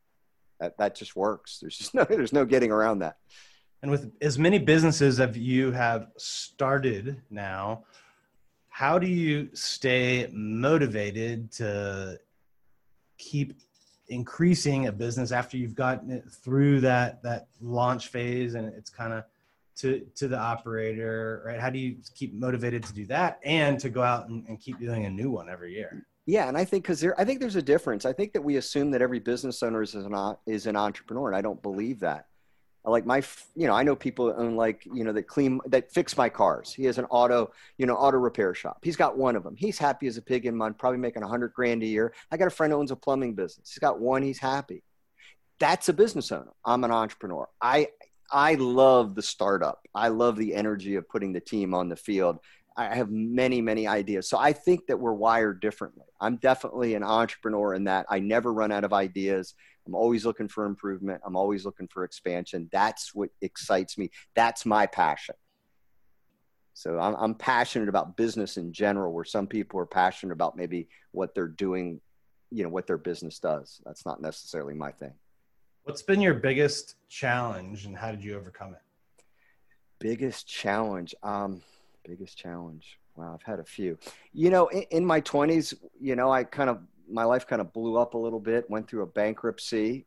that, 0.60 0.78
that 0.78 0.96
just 0.96 1.16
works. 1.16 1.60
There's 1.60 1.78
just 1.78 1.94
no 1.94 2.04
there's 2.04 2.34
no 2.34 2.44
getting 2.44 2.72
around 2.72 3.00
that. 3.00 3.16
And 3.82 3.92
with 3.92 4.12
as 4.22 4.40
many 4.40 4.60
businesses 4.60 5.20
as 5.20 5.38
you 5.38 5.72
have 5.72 6.08
started 6.18 7.22
now, 7.30 7.84
how 8.70 9.00
do 9.00 9.08
you 9.08 9.50
stay 9.54 10.30
motivated 10.32 11.52
to 11.54 12.20
keep 13.18 13.56
increasing 14.10 14.88
a 14.88 14.92
business 14.92 15.32
after 15.32 15.58
you've 15.58 15.76
gotten 15.76 16.12
it 16.12 16.24
through 16.30 16.80
that 16.80 17.22
that 17.24 17.48
launch 17.60 18.08
phase 18.08 18.56
and 18.56 18.68
it's 18.74 18.90
kind 18.90 19.12
of 19.12 19.24
to 19.76 20.06
to 20.16 20.28
the 20.28 20.38
operator 20.38 21.44
right? 21.46 21.60
How 21.60 21.70
do 21.70 21.78
you 21.78 21.98
keep 22.16 22.34
motivated 22.34 22.84
to 22.84 22.94
do 22.94 23.06
that 23.08 23.40
and 23.44 23.80
to 23.80 23.90
go 23.90 24.02
out 24.02 24.30
and, 24.30 24.46
and 24.48 24.60
keep 24.60 24.80
doing 24.80 25.06
a 25.06 25.10
new 25.10 25.30
one 25.30 25.50
every 25.50 25.74
year? 25.74 26.06
Yeah 26.26 26.48
and 26.48 26.58
i 26.58 26.64
think 26.64 26.84
because 26.84 27.00
there 27.00 27.20
i 27.20 27.26
think 27.26 27.40
there's 27.40 27.56
a 27.56 27.62
difference. 27.62 28.06
I 28.06 28.14
think 28.14 28.34
that 28.34 28.44
we 28.44 28.58
assume 28.58 28.92
that 28.92 29.02
every 29.02 29.20
business 29.20 29.62
owner 29.62 29.82
is 29.82 29.96
an, 29.96 30.36
is 30.46 30.68
an 30.68 30.76
entrepreneur 30.76 31.28
and 31.28 31.36
i 31.36 31.42
don't 31.42 31.62
believe 31.62 32.00
that 32.02 32.28
like 32.90 33.06
my 33.06 33.22
you 33.56 33.68
know 33.68 33.74
i 33.74 33.84
know 33.84 33.96
people 33.96 34.34
own 34.38 34.56
like 34.56 34.86
you 34.86 35.04
know 35.04 35.12
that 35.12 35.24
clean 35.24 35.60
that 35.68 35.92
fix 35.92 36.16
my 36.16 36.30
cars. 36.30 36.74
He 36.74 36.86
has 36.86 36.98
an 36.98 37.06
auto 37.06 37.52
you 37.78 37.86
know 37.86 37.96
auto 37.96 38.18
repair 38.18 38.54
shop. 38.54 38.80
He's 38.84 38.96
got 38.96 39.18
one 39.18 39.36
of 39.36 39.44
them 39.44 39.56
he's 39.56 39.78
happy 39.78 40.08
as 40.08 40.18
a 40.18 40.22
pig 40.22 40.46
in 40.46 40.56
mud 40.56 40.78
probably 40.78 41.00
making 41.00 41.22
100 41.22 41.54
grand 41.54 41.84
a 41.84 41.88
year. 41.88 42.14
I 42.32 42.38
got 42.38 42.48
a 42.48 42.52
friend 42.52 42.72
who 42.72 42.80
owns 42.80 42.92
a 42.92 42.96
plumbing 42.96 43.34
business. 43.34 43.72
He's 43.72 43.80
got 43.80 44.00
one 44.00 44.24
he's 44.24 44.40
happy. 44.40 44.84
That's 45.60 45.90
a 45.90 45.94
business 45.94 46.32
owner. 46.32 46.54
I'm 46.64 46.84
an 46.84 46.92
entrepreneur. 46.92 47.48
I 47.62 47.90
i 48.32 48.56
love 48.56 49.16
the 49.16 49.22
startup. 49.22 49.80
I 49.96 50.10
love 50.10 50.38
the 50.38 50.54
energy 50.54 50.96
of 50.96 51.08
putting 51.08 51.34
the 51.34 51.40
team 51.40 51.74
on 51.74 51.90
the 51.90 51.96
field. 51.96 52.40
I 52.78 52.96
have 52.96 53.10
many, 53.10 53.60
many 53.60 53.88
ideas. 53.88 54.30
So 54.30 54.38
I 54.38 54.54
think 54.54 54.86
that 54.88 55.00
we're 55.00 55.14
wired 55.14 55.62
differently. 55.62 56.06
I'm 56.22 56.38
definitely 56.38 56.94
an 56.94 57.04
entrepreneur 57.04 57.74
in 57.74 57.86
that 57.86 58.06
I 58.08 58.20
never 58.20 58.54
run 58.54 58.72
out 58.72 58.84
of 58.84 58.94
ideas. 58.94 59.56
I'm 59.88 59.96
always 59.96 60.26
looking 60.26 60.50
for 60.50 60.66
improvement. 60.66 61.22
I'm 61.26 61.38
always 61.38 61.66
looking 61.66 61.88
for 61.88 62.04
expansion. 62.04 62.70
That's 62.72 63.16
what 63.16 63.30
excites 63.42 63.98
me. 63.98 64.12
That's 64.36 64.66
my 64.66 64.86
passion. 64.86 65.36
So 66.74 67.00
I'm, 67.00 67.16
I'm 67.16 67.34
passionate 67.34 67.90
about 67.90 68.18
business 68.18 68.58
in 68.58 68.74
general, 68.74 69.14
where 69.14 69.24
some 69.24 69.48
people 69.48 69.80
are 69.80 69.86
passionate 69.86 70.34
about 70.34 70.58
maybe 70.58 70.90
what 71.12 71.34
they're 71.34 71.48
doing, 71.48 72.02
you 72.52 72.64
know, 72.64 72.70
what 72.70 72.86
their 72.86 72.98
business 72.98 73.40
does. 73.40 73.82
That's 73.86 74.06
not 74.06 74.22
necessarily 74.22 74.74
my 74.74 74.92
thing. 74.92 75.14
What's 75.86 76.02
been 76.02 76.22
your 76.22 76.36
biggest 76.36 76.98
challenge 77.08 77.86
and 77.86 77.98
how 77.98 78.12
did 78.12 78.24
you 78.24 78.36
overcome 78.36 78.74
it? 78.74 79.24
Biggest 80.00 80.48
challenge. 80.48 81.16
Um, 81.24 81.62
biggest 82.06 82.38
challenge. 82.38 83.00
Wow, 83.16 83.34
I've 83.34 83.42
had 83.42 83.60
a 83.60 83.66
few. 83.66 83.98
You 84.34 84.50
know, 84.50 84.68
in, 84.68 84.84
in 84.92 85.06
my 85.06 85.22
20s, 85.22 85.74
you 86.00 86.16
know, 86.16 86.32
I 86.32 86.44
kind 86.44 86.70
of 86.70 86.80
my 87.10 87.24
life 87.24 87.48
kind 87.48 87.62
of 87.62 87.74
blew 87.74 87.98
up 87.98 88.14
a 88.14 88.18
little 88.18 88.40
bit, 88.40 88.70
went 88.70 88.90
through 88.90 89.04
a 89.04 89.08
bankruptcy. 89.08 90.06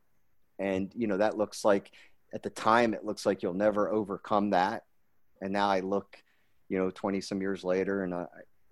And, 0.59 0.91
you 0.95 1.07
know, 1.07 1.17
that 1.17 1.37
looks 1.37 1.65
like 1.65 1.91
at 2.33 2.43
the 2.43 2.49
time, 2.49 2.93
it 2.93 3.05
looks 3.05 3.25
like 3.25 3.41
you'll 3.41 3.53
never 3.53 3.91
overcome 3.91 4.51
that. 4.51 4.83
And 5.41 5.51
now 5.53 5.67
I 5.67 5.79
look, 5.79 6.17
you 6.69 6.77
know, 6.77 6.91
20 6.91 7.19
some 7.21 7.41
years 7.41 7.63
later 7.63 8.03
and, 8.03 8.13
I, 8.13 8.25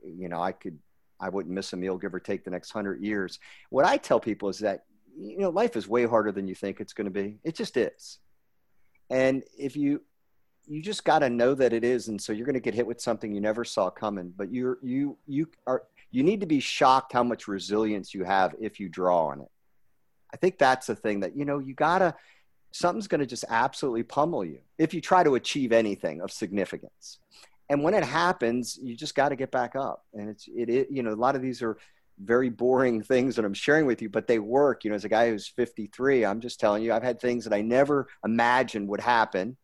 you 0.04 0.30
know, 0.30 0.42
I 0.42 0.52
could, 0.52 0.78
I 1.20 1.30
wouldn't 1.30 1.54
miss 1.54 1.74
a 1.74 1.78
meal, 1.78 1.98
give 1.98 2.14
or 2.14 2.20
take 2.20 2.44
the 2.46 2.52
next 2.52 2.72
hundred 2.72 3.02
years. 3.02 3.40
What 3.70 3.86
I 3.86 3.98
tell 3.98 4.20
people 4.20 4.50
is 4.50 4.60
that, 4.60 4.86
you 5.18 5.40
know, 5.40 5.50
life 5.50 5.76
is 5.76 5.88
way 5.88 6.06
harder 6.06 6.32
than 6.32 6.48
you 6.48 6.56
think 6.56 6.80
it's 6.80 6.94
going 6.94 7.06
to 7.06 7.12
be. 7.12 7.40
It 7.44 7.56
just 7.56 7.76
is. 7.76 8.20
And 9.10 9.44
if 9.58 9.76
you, 9.76 10.02
you 10.68 10.82
just 10.82 11.04
got 11.04 11.20
to 11.20 11.30
know 11.30 11.56
that 11.56 11.74
it 11.74 11.84
is. 11.84 12.08
And 12.08 12.22
so 12.22 12.32
you're 12.32 12.46
going 12.46 12.54
to 12.54 12.62
get 12.62 12.76
hit 12.76 12.86
with 12.86 13.02
something 13.02 13.34
you 13.34 13.42
never 13.42 13.66
saw 13.66 13.90
coming, 13.90 14.32
but 14.38 14.54
you're, 14.54 14.78
you, 14.84 15.18
you 15.26 15.48
are, 15.66 15.84
you 16.12 16.24
need 16.24 16.42
to 16.42 16.48
be 16.48 16.60
shocked 16.60 17.14
how 17.14 17.24
much 17.24 17.48
resilience 17.48 18.14
you 18.14 18.24
have 18.24 18.56
if 18.60 18.80
you 18.80 18.90
draw 18.90 19.28
on 19.28 19.42
it. 19.42 19.52
I 20.34 20.38
think 20.38 20.58
that's 20.58 20.88
the 20.88 20.96
thing 20.96 21.22
that, 21.22 21.36
you 21.36 21.46
know, 21.46 21.60
you 21.60 21.74
gotta, 21.74 22.16
something's 22.72 23.08
to 23.08 23.26
just 23.26 23.46
absolutely 23.50 24.04
pummel 24.04 24.46
you 24.46 24.60
if 24.78 24.94
you 24.94 25.02
try 25.02 25.24
to 25.24 25.36
achieve 25.36 25.72
anything 25.72 26.22
of 26.22 26.32
significance. 26.32 27.20
And 27.70 27.84
when 27.84 27.94
it 27.94 28.04
happens, 28.04 28.80
you 28.82 28.96
just 28.96 29.16
got 29.16 29.30
to 29.30 29.36
get 29.36 29.52
back 29.52 29.76
up. 29.76 30.04
And 30.14 30.30
it's, 30.30 30.48
it, 30.48 30.70
it, 30.70 30.88
you 30.90 31.04
know, 31.04 31.12
a 31.12 31.16
lot 31.16 31.36
of 31.36 31.42
these 31.42 31.62
are 31.62 31.78
very 32.20 32.50
boring 32.50 33.02
things 33.04 33.36
that 33.36 33.46
I'm 33.46 33.54
sharing 33.54 33.86
with 33.86 34.02
you, 34.02 34.10
but 34.10 34.28
they 34.28 34.40
work. 34.40 34.84
You 34.84 34.90
know, 34.90 34.96
as 34.96 35.06
a 35.06 35.10
guy 35.10 35.30
who's 35.30 35.48
53, 35.48 36.26
I'm 36.26 36.42
just 36.42 36.60
telling 36.60 36.84
you, 36.84 36.94
I've 36.94 37.04
had 37.04 37.20
things 37.20 37.44
that 37.46 37.54
I 37.54 37.62
never 37.62 38.08
imagined 38.26 38.88
would 38.90 39.02
happen. 39.02 39.56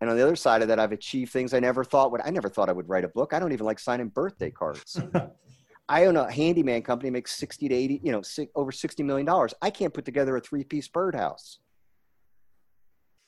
And 0.00 0.10
on 0.10 0.16
the 0.16 0.22
other 0.22 0.36
side 0.36 0.62
of 0.62 0.68
that, 0.68 0.78
I've 0.78 0.92
achieved 0.92 1.32
things 1.32 1.54
I 1.54 1.60
never 1.60 1.82
thought 1.82 2.12
would. 2.12 2.20
I 2.22 2.30
never 2.30 2.48
thought 2.48 2.68
I 2.68 2.72
would 2.72 2.88
write 2.88 3.04
a 3.04 3.08
book. 3.08 3.32
I 3.32 3.38
don't 3.38 3.52
even 3.52 3.66
like 3.66 3.78
signing 3.78 4.08
birthday 4.08 4.50
cards. 4.50 5.00
I 5.88 6.06
own 6.06 6.16
a 6.16 6.30
handyman 6.30 6.82
company, 6.82 7.10
makes 7.10 7.32
60 7.36 7.68
to 7.68 7.74
80, 7.74 8.00
you 8.02 8.12
know, 8.12 8.22
six, 8.22 8.50
over 8.54 8.72
$60 8.72 9.04
million. 9.04 9.28
I 9.62 9.70
can't 9.70 9.94
put 9.94 10.04
together 10.04 10.36
a 10.36 10.40
three 10.40 10.64
piece 10.64 10.88
birdhouse. 10.88 11.58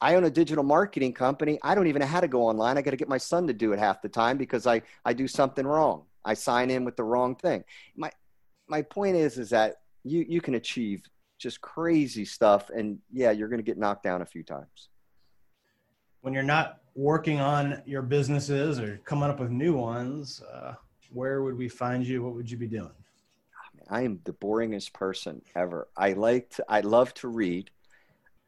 I 0.00 0.14
own 0.14 0.24
a 0.24 0.30
digital 0.30 0.64
marketing 0.64 1.12
company. 1.12 1.58
I 1.62 1.74
don't 1.74 1.86
even 1.88 2.00
know 2.00 2.06
how 2.06 2.20
to 2.20 2.28
go 2.28 2.42
online. 2.42 2.78
I 2.78 2.82
got 2.82 2.92
to 2.92 2.96
get 2.96 3.08
my 3.08 3.18
son 3.18 3.46
to 3.48 3.52
do 3.52 3.72
it 3.72 3.78
half 3.78 4.02
the 4.02 4.08
time 4.08 4.38
because 4.38 4.66
I, 4.66 4.82
I 5.04 5.12
do 5.12 5.26
something 5.26 5.66
wrong. 5.66 6.04
I 6.24 6.34
sign 6.34 6.70
in 6.70 6.84
with 6.84 6.96
the 6.96 7.04
wrong 7.04 7.34
thing. 7.34 7.64
My, 7.96 8.10
my 8.68 8.82
point 8.82 9.16
is, 9.16 9.38
is 9.38 9.50
that 9.50 9.76
you, 10.04 10.24
you 10.28 10.40
can 10.40 10.54
achieve 10.54 11.02
just 11.38 11.60
crazy 11.60 12.24
stuff. 12.24 12.70
And 12.70 12.98
yeah, 13.12 13.30
you're 13.30 13.48
going 13.48 13.60
to 13.60 13.64
get 13.64 13.78
knocked 13.78 14.04
down 14.04 14.22
a 14.22 14.26
few 14.26 14.42
times. 14.42 14.88
When 16.20 16.34
you're 16.34 16.42
not 16.42 16.80
working 16.94 17.40
on 17.40 17.82
your 17.86 18.02
businesses 18.02 18.78
or 18.78 19.00
coming 19.04 19.30
up 19.30 19.40
with 19.40 19.50
new 19.50 19.74
ones, 19.74 20.42
uh, 20.52 20.74
where 21.10 21.42
would 21.42 21.56
we 21.56 21.68
find 21.68 22.06
you? 22.06 22.22
What 22.22 22.34
would 22.34 22.50
you 22.50 22.56
be 22.56 22.66
doing? 22.66 22.90
Oh, 22.90 23.84
I 23.88 24.02
am 24.02 24.20
the 24.24 24.32
boringest 24.32 24.92
person 24.92 25.42
ever. 25.54 25.88
I 25.96 26.12
like 26.12 26.50
to, 26.50 26.64
I 26.68 26.80
love 26.80 27.14
to 27.14 27.28
read. 27.28 27.70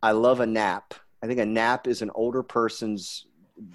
I 0.03 0.13
love 0.13 0.41
a 0.41 0.47
nap. 0.47 0.95
I 1.23 1.27
think 1.27 1.41
a 1.41 1.47
nap 1.47 1.87
is 1.87 2.03
an 2.03 2.11
older 2.15 2.43
person's 2.43 3.27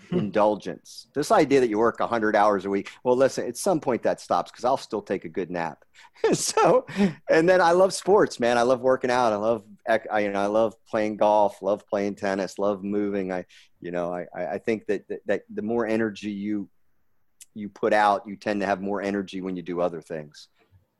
hmm. 0.10 0.17
indulgence. 0.17 1.08
This 1.13 1.32
idea 1.32 1.60
that 1.60 1.69
you 1.69 1.78
work 1.78 2.00
100 2.00 2.36
hours 2.36 2.65
a 2.65 2.69
week. 2.69 2.91
Well, 3.04 3.15
listen, 3.15 3.48
at 3.48 3.58
some 3.58 3.80
point 3.80 4.04
that 4.04 4.21
stops 4.21 4.52
because 4.52 4.65
I'll 4.65 4.78
still 4.78 5.02
take 5.02 5.26
a 5.26 5.30
good 5.30 5.52
nap. 5.52 5.84
so, 6.34 6.86
and 7.30 7.48
then 7.48 7.62
I 7.62 7.71
love 7.71 7.93
sports, 7.93 8.39
man. 8.39 8.58
I 8.58 8.63
love 8.63 8.82
working 8.82 9.12
out. 9.12 9.34
I 9.34 9.38
love, 9.38 9.63
I, 9.88 10.19
you 10.19 10.32
know, 10.32 10.41
I 10.41 10.48
love 10.48 10.74
playing 10.88 11.17
golf, 11.17 11.62
love 11.62 11.88
playing 11.88 12.15
tennis, 12.15 12.58
love 12.58 12.84
moving. 12.84 13.32
I, 13.32 13.45
you 13.80 13.91
know, 13.91 14.13
I, 14.13 14.26
I 14.54 14.58
think 14.58 14.88
that, 14.88 15.08
that, 15.10 15.19
that 15.28 15.41
the 15.54 15.62
more 15.62 15.86
energy 15.86 16.32
you, 16.32 16.69
you 17.56 17.70
put 17.70 17.94
out, 17.94 18.28
you 18.28 18.36
tend 18.36 18.60
to 18.60 18.68
have 18.68 18.82
more 18.82 19.02
energy 19.02 19.41
when 19.41 19.56
you 19.56 19.63
do 19.63 19.82
other 19.82 20.02
things. 20.02 20.50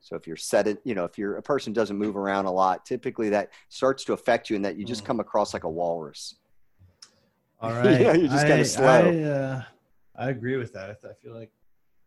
So 0.00 0.16
if 0.16 0.26
you're 0.26 0.36
set 0.36 0.68
you 0.84 0.94
know, 0.94 1.04
if 1.04 1.18
you're 1.18 1.36
a 1.36 1.42
person 1.42 1.72
doesn't 1.72 1.96
move 1.96 2.16
around 2.16 2.46
a 2.46 2.52
lot, 2.52 2.86
typically 2.86 3.30
that 3.30 3.50
starts 3.68 4.04
to 4.04 4.12
affect 4.12 4.48
you 4.48 4.56
and 4.56 4.64
that 4.64 4.76
you 4.76 4.84
just 4.84 5.02
mm. 5.02 5.06
come 5.06 5.20
across 5.20 5.52
like 5.52 5.64
a 5.64 5.70
walrus. 5.70 6.36
All 7.60 7.72
right. 7.72 8.00
yeah, 8.00 8.12
you're 8.14 8.28
just 8.28 8.46
kind 8.46 8.60
of 8.60 8.66
slow. 8.66 8.84
I, 8.86 9.22
uh, 9.22 9.62
I 10.16 10.30
agree 10.30 10.56
with 10.56 10.72
that. 10.74 10.90
I 10.90 11.12
feel 11.22 11.34
like 11.34 11.50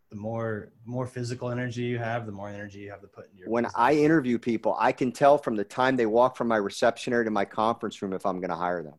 the 0.10 0.16
more 0.16 0.72
more 0.86 1.06
physical 1.06 1.50
energy 1.50 1.84
you 1.84 2.00
have, 2.00 2.26
the 2.26 2.32
more 2.32 2.50
energy 2.50 2.80
you 2.80 2.90
have 2.90 3.02
to 3.02 3.08
put 3.08 3.30
in 3.32 3.38
your. 3.38 3.50
When 3.50 3.66
business. 3.66 3.76
I 3.78 3.94
interview 3.94 4.40
people, 4.40 4.76
I 4.80 4.92
can 4.92 5.12
tell 5.12 5.38
from 5.38 5.56
the 5.56 5.64
time 5.64 5.96
they 5.96 6.06
walk 6.06 6.36
from 6.36 6.48
my 6.48 6.58
reception 6.58 7.14
area 7.14 7.26
to 7.26 7.32
my 7.32 7.46
conference 7.46 8.02
room 8.02 8.14
if 8.14 8.26
I'm 8.26 8.40
going 8.40 8.50
to 8.50 8.56
hire 8.56 8.82
them. 8.82 8.96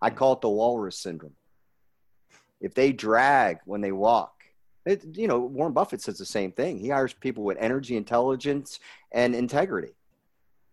I 0.00 0.10
call 0.10 0.32
it 0.32 0.40
the 0.40 0.48
walrus 0.48 0.98
syndrome. 0.98 1.34
If 2.60 2.74
they 2.74 2.92
drag 2.92 3.58
when 3.66 3.80
they 3.80 3.92
walk, 3.92 4.37
it, 4.88 5.04
you 5.16 5.28
know, 5.28 5.38
Warren 5.38 5.72
Buffett 5.72 6.00
says 6.00 6.18
the 6.18 6.26
same 6.26 6.52
thing. 6.52 6.78
He 6.78 6.88
hires 6.88 7.12
people 7.12 7.44
with 7.44 7.58
energy, 7.60 7.96
intelligence, 7.96 8.80
and 9.12 9.34
integrity 9.34 9.92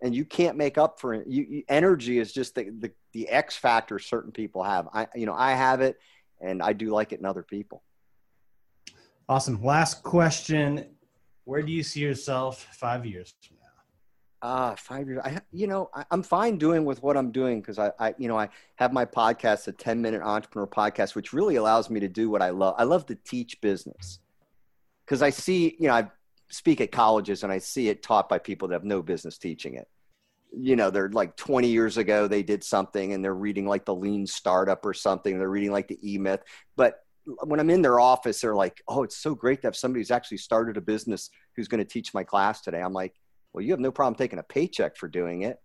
and 0.02 0.16
you 0.16 0.26
can't 0.26 0.58
make 0.58 0.78
up 0.78 1.00
for 1.00 1.14
it. 1.14 1.28
You, 1.28 1.46
you, 1.50 1.64
energy 1.70 2.20
is 2.20 2.32
just 2.32 2.56
the, 2.56 2.70
the 2.80 2.92
the 3.14 3.28
X 3.30 3.56
factor 3.56 3.98
certain 4.00 4.32
people 4.32 4.64
have. 4.64 4.88
I 4.94 5.08
you 5.16 5.26
know 5.26 5.34
I 5.34 5.54
have 5.54 5.82
it, 5.82 6.00
and 6.42 6.62
I 6.62 6.74
do 6.74 6.90
like 6.90 7.12
it 7.12 7.20
in 7.20 7.26
other 7.26 7.44
people. 7.44 7.82
Awesome. 9.28 9.64
Last 9.64 10.04
question: 10.04 10.86
Where 11.46 11.62
do 11.62 11.72
you 11.72 11.84
see 11.84 12.02
yourself 12.02 12.68
five 12.74 13.06
years? 13.06 13.34
Ah, 14.48 14.76
five 14.78 15.08
years. 15.08 15.22
I 15.26 15.40
you 15.52 15.66
know 15.66 15.90
I, 15.92 16.06
am 16.12 16.22
fine 16.22 16.60
doing 16.60 16.86
with 16.86 17.02
what 17.02 17.18
I'm 17.18 17.32
doing 17.32 17.62
because 17.62 17.80
I, 17.80 17.92
I 18.00 18.14
you 18.20 18.28
know 18.28 18.38
I 18.38 18.50
have 18.76 18.94
my 18.94 19.04
podcast, 19.04 19.68
a 19.68 19.72
10 19.72 20.00
minute 20.00 20.22
entrepreneur 20.22 20.68
podcast, 20.68 21.16
which 21.16 21.34
really 21.34 21.56
allows 21.56 21.90
me 21.90 22.00
to 22.02 22.08
do 22.08 22.30
what 22.30 22.44
I 22.44 22.52
love. 22.52 22.76
I 22.78 22.84
love 22.84 23.08
to 23.08 23.16
teach 23.16 23.60
business 23.60 24.20
because 25.04 25.24
I 25.24 25.32
see 25.32 25.76
you 25.80 25.88
know 25.88 25.96
I 25.96 26.12
speak 26.52 26.80
at 26.80 26.92
colleges 26.92 27.42
and 27.42 27.52
I 27.52 27.58
see 27.58 27.90
it 27.90 28.04
taught 28.04 28.30
by 28.30 28.38
people 28.38 28.68
that 28.68 28.76
have 28.76 28.84
no 28.84 29.02
business 29.02 29.40
teaching 29.40 29.74
it. 29.74 29.88
You 30.56 30.76
know, 30.76 30.92
they're 30.92 31.10
like 31.10 31.36
20 31.38 31.68
years 31.68 31.98
ago, 31.98 32.28
they 32.28 32.44
did 32.44 32.64
something 32.64 33.14
and 33.14 33.26
they're 33.26 33.34
reading 33.34 33.66
like 33.66 33.84
the 33.84 33.96
lean 33.96 34.28
startup 34.28 34.86
or 34.86 34.94
something. 34.94 35.40
They're 35.40 35.50
reading 35.50 35.72
like 35.72 35.88
the 35.88 35.98
E 36.08 36.20
Myth. 36.20 36.44
But 36.76 37.00
when 37.26 37.60
I'm 37.60 37.72
in 37.72 37.82
their 37.82 38.00
office, 38.00 38.42
they're 38.42 38.54
like, 38.54 38.84
oh, 38.88 39.02
it's 39.02 39.18
so 39.18 39.34
great 39.34 39.62
to 39.62 39.68
have 39.68 39.76
somebody 39.76 40.02
who's 40.02 40.12
actually 40.12 40.38
started 40.38 40.78
a 40.78 40.82
business 40.82 41.32
who's 41.56 41.68
going 41.68 41.84
to 41.84 41.90
teach 41.90 42.14
my 42.14 42.24
class 42.24 42.62
today. 42.62 42.80
I'm 42.80 42.94
like, 42.94 43.16
well, 43.56 43.64
you 43.64 43.72
have 43.72 43.80
no 43.80 43.92
problem 43.92 44.16
taking 44.16 44.38
a 44.38 44.44
paycheck 44.44 44.98
for 44.98 45.08
doing 45.08 45.44
it. 45.44 45.58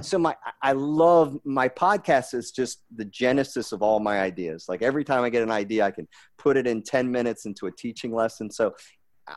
So 0.00 0.18
my, 0.18 0.34
I 0.62 0.72
love 0.72 1.36
my 1.44 1.68
podcast 1.68 2.32
is 2.32 2.50
just 2.50 2.82
the 2.96 3.04
genesis 3.04 3.72
of 3.72 3.82
all 3.82 4.00
my 4.00 4.20
ideas. 4.20 4.64
Like 4.66 4.80
every 4.80 5.04
time 5.04 5.24
I 5.24 5.28
get 5.28 5.42
an 5.42 5.50
idea, 5.50 5.84
I 5.84 5.90
can 5.90 6.08
put 6.38 6.56
it 6.56 6.66
in 6.66 6.82
10 6.82 7.12
minutes 7.12 7.44
into 7.44 7.66
a 7.66 7.70
teaching 7.70 8.14
lesson. 8.14 8.50
So, 8.50 8.74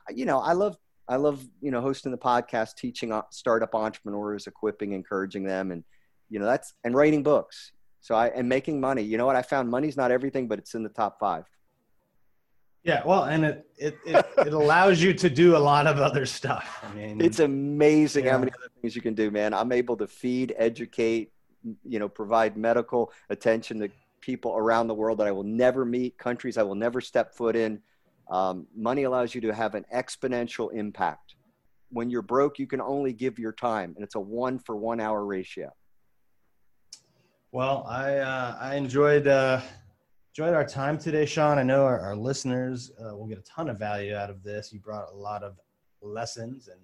you 0.10 0.24
know, 0.24 0.40
I 0.40 0.54
love 0.54 0.78
I 1.10 1.16
love 1.16 1.46
you 1.62 1.72
know 1.72 1.82
hosting 1.82 2.12
the 2.12 2.18
podcast, 2.18 2.76
teaching 2.78 3.18
startup 3.32 3.74
entrepreneurs, 3.74 4.48
equipping, 4.48 4.92
encouraging 4.92 5.46
them, 5.46 5.72
and 5.72 5.84
you 6.30 6.40
know 6.40 6.46
that's 6.46 6.74
and 6.84 6.96
writing 6.96 7.24
books. 7.24 7.72
So 8.02 8.14
I 8.14 8.28
and 8.28 8.50
making 8.50 8.82
money. 8.82 9.04
You 9.04 9.18
know 9.18 9.26
what? 9.26 9.38
I 9.38 9.42
found 9.42 9.70
money's 9.70 9.96
not 9.96 10.12
everything, 10.12 10.48
but 10.48 10.60
it's 10.60 10.76
in 10.76 10.84
the 10.84 10.90
top 10.90 11.18
five. 11.20 11.46
Yeah, 12.88 13.04
well, 13.06 13.26
and 13.26 13.46
it 13.46 13.70
it 13.78 13.98
it, 14.06 14.26
it 14.38 14.54
allows 14.54 15.02
you 15.02 15.14
to 15.14 15.30
do 15.30 15.58
a 15.58 15.60
lot 15.72 15.86
of 15.88 16.00
other 16.00 16.26
stuff. 16.26 16.80
I 16.84 16.94
mean, 16.96 17.22
it's 17.22 17.40
amazing 17.40 18.26
yeah. 18.26 18.32
how 18.32 18.38
many 18.40 18.52
other 18.58 18.72
things 18.82 18.96
you 18.96 19.02
can 19.02 19.14
do, 19.14 19.30
man. 19.30 19.54
I'm 19.54 19.72
able 19.72 19.98
to 19.98 20.08
feed, 20.08 20.56
educate, 20.58 21.34
you 21.84 22.00
know, 22.00 22.08
provide 22.08 22.58
medical 22.58 23.12
attention 23.30 23.80
to 23.82 23.90
people 24.22 24.56
around 24.56 24.88
the 24.88 24.94
world 24.94 25.20
that 25.20 25.28
I 25.28 25.32
will 25.32 25.44
never 25.44 25.86
meet, 25.86 26.18
countries 26.18 26.58
I 26.58 26.64
will 26.64 26.76
never 26.76 27.02
step 27.02 27.36
foot 27.36 27.56
in 27.56 27.82
um, 28.30 28.68
money 28.76 29.04
allows 29.04 29.34
you 29.34 29.42
to 29.42 29.54
have 29.54 29.76
an 29.76 29.86
exponential 29.94 30.74
impact. 30.74 31.36
When 31.90 32.10
you're 32.10 32.22
broke, 32.22 32.60
you 32.60 32.68
can 32.68 32.82
only 32.82 33.14
give 33.14 33.40
your 33.40 33.54
time, 33.54 33.94
and 33.96 34.04
it's 34.04 34.16
a 34.16 34.20
one 34.20 34.60
for 34.60 34.76
one 34.76 35.00
hour 35.00 35.26
ratio. 35.26 35.72
Well, 37.54 37.86
I 37.88 38.18
uh, 38.18 38.58
I 38.60 38.76
enjoyed 38.76 39.28
uh, 39.28 39.62
enjoyed 40.38 40.54
our 40.54 40.64
time 40.64 41.00
today, 41.00 41.26
Sean. 41.26 41.58
I 41.58 41.64
know 41.64 41.84
our, 41.84 42.00
our 42.00 42.16
listeners 42.16 42.92
uh, 43.02 43.18
will 43.18 43.26
get 43.26 43.40
a 43.40 43.42
ton 43.42 43.70
of 43.70 43.80
value 43.80 44.14
out 44.16 44.30
of 44.30 44.44
this. 44.44 44.72
You 44.72 44.80
brought 44.80 45.12
a 45.12 45.16
lot 45.16 45.42
of 45.42 45.60
lessons, 46.04 46.68
and 46.68 46.80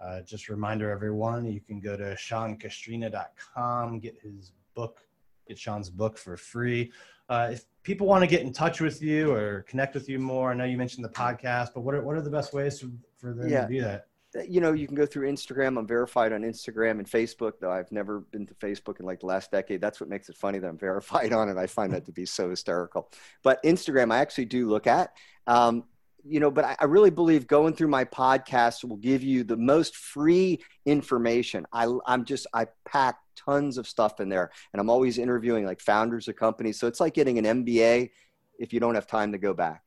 uh, 0.00 0.22
just 0.22 0.48
reminder 0.48 0.92
everyone, 0.92 1.44
you 1.44 1.60
can 1.60 1.80
go 1.80 1.96
to 1.96 2.14
seancastrina.com, 2.14 3.98
get 3.98 4.16
his 4.22 4.52
book, 4.76 5.00
get 5.48 5.58
Sean's 5.58 5.90
book 5.90 6.16
for 6.16 6.36
free. 6.36 6.92
Uh, 7.28 7.48
if 7.54 7.64
people 7.82 8.06
want 8.06 8.22
to 8.22 8.28
get 8.28 8.42
in 8.42 8.52
touch 8.52 8.80
with 8.80 9.02
you 9.02 9.32
or 9.32 9.62
connect 9.62 9.94
with 9.94 10.08
you 10.08 10.20
more, 10.20 10.52
I 10.52 10.54
know 10.54 10.62
you 10.62 10.78
mentioned 10.78 11.04
the 11.04 11.08
podcast, 11.08 11.70
but 11.74 11.80
what 11.80 11.96
are, 11.96 12.02
what 12.02 12.14
are 12.14 12.22
the 12.22 12.30
best 12.30 12.52
ways 12.52 12.84
for 13.16 13.34
them 13.34 13.48
yeah. 13.48 13.62
to 13.62 13.72
do 13.72 13.80
that? 13.80 14.06
You 14.48 14.60
know, 14.60 14.72
you 14.72 14.86
can 14.86 14.96
go 14.96 15.06
through 15.06 15.30
Instagram. 15.30 15.78
I'm 15.78 15.86
verified 15.86 16.32
on 16.32 16.42
Instagram 16.42 16.92
and 16.92 17.08
Facebook, 17.08 17.52
though 17.60 17.70
I've 17.70 17.92
never 17.92 18.20
been 18.20 18.46
to 18.46 18.54
Facebook 18.54 18.98
in 18.98 19.06
like 19.06 19.20
the 19.20 19.26
last 19.26 19.52
decade. 19.52 19.80
That's 19.80 20.00
what 20.00 20.08
makes 20.08 20.28
it 20.28 20.36
funny 20.36 20.58
that 20.58 20.66
I'm 20.66 20.78
verified 20.90 21.32
on 21.32 21.48
it. 21.48 21.56
I 21.56 21.66
find 21.66 21.92
that 21.92 22.06
to 22.06 22.12
be 22.12 22.26
so 22.26 22.50
hysterical. 22.50 23.10
But 23.42 23.62
Instagram, 23.62 24.12
I 24.12 24.18
actually 24.18 24.46
do 24.46 24.68
look 24.68 24.86
at. 24.86 25.12
Um, 25.46 25.84
you 26.24 26.40
know, 26.40 26.50
but 26.50 26.64
I, 26.64 26.76
I, 26.80 26.84
really 26.86 27.10
believe 27.10 27.46
going 27.46 27.74
through 27.74 27.88
my 27.88 28.06
podcast 28.06 28.82
will 28.82 28.96
give 28.96 29.22
you 29.22 29.44
the 29.44 29.58
most 29.58 29.94
free 29.94 30.58
information. 30.86 31.66
I, 31.70 31.86
I'm 32.06 32.24
just, 32.24 32.46
I 32.54 32.66
pack 32.86 33.18
tons 33.36 33.76
of 33.76 33.86
stuff 33.86 34.20
in 34.20 34.30
there 34.30 34.50
and 34.72 34.80
I'm 34.80 34.88
always 34.88 35.18
interviewing 35.18 35.66
like 35.66 35.80
founders 35.80 36.26
of 36.28 36.36
companies. 36.36 36.78
So 36.78 36.86
it's 36.86 36.98
like 36.98 37.12
getting 37.12 37.38
an 37.38 37.64
MBA 37.64 38.10
if 38.58 38.72
you 38.72 38.80
don't 38.80 38.94
have 38.94 39.06
time 39.06 39.32
to 39.32 39.38
go 39.38 39.52
back. 39.52 39.82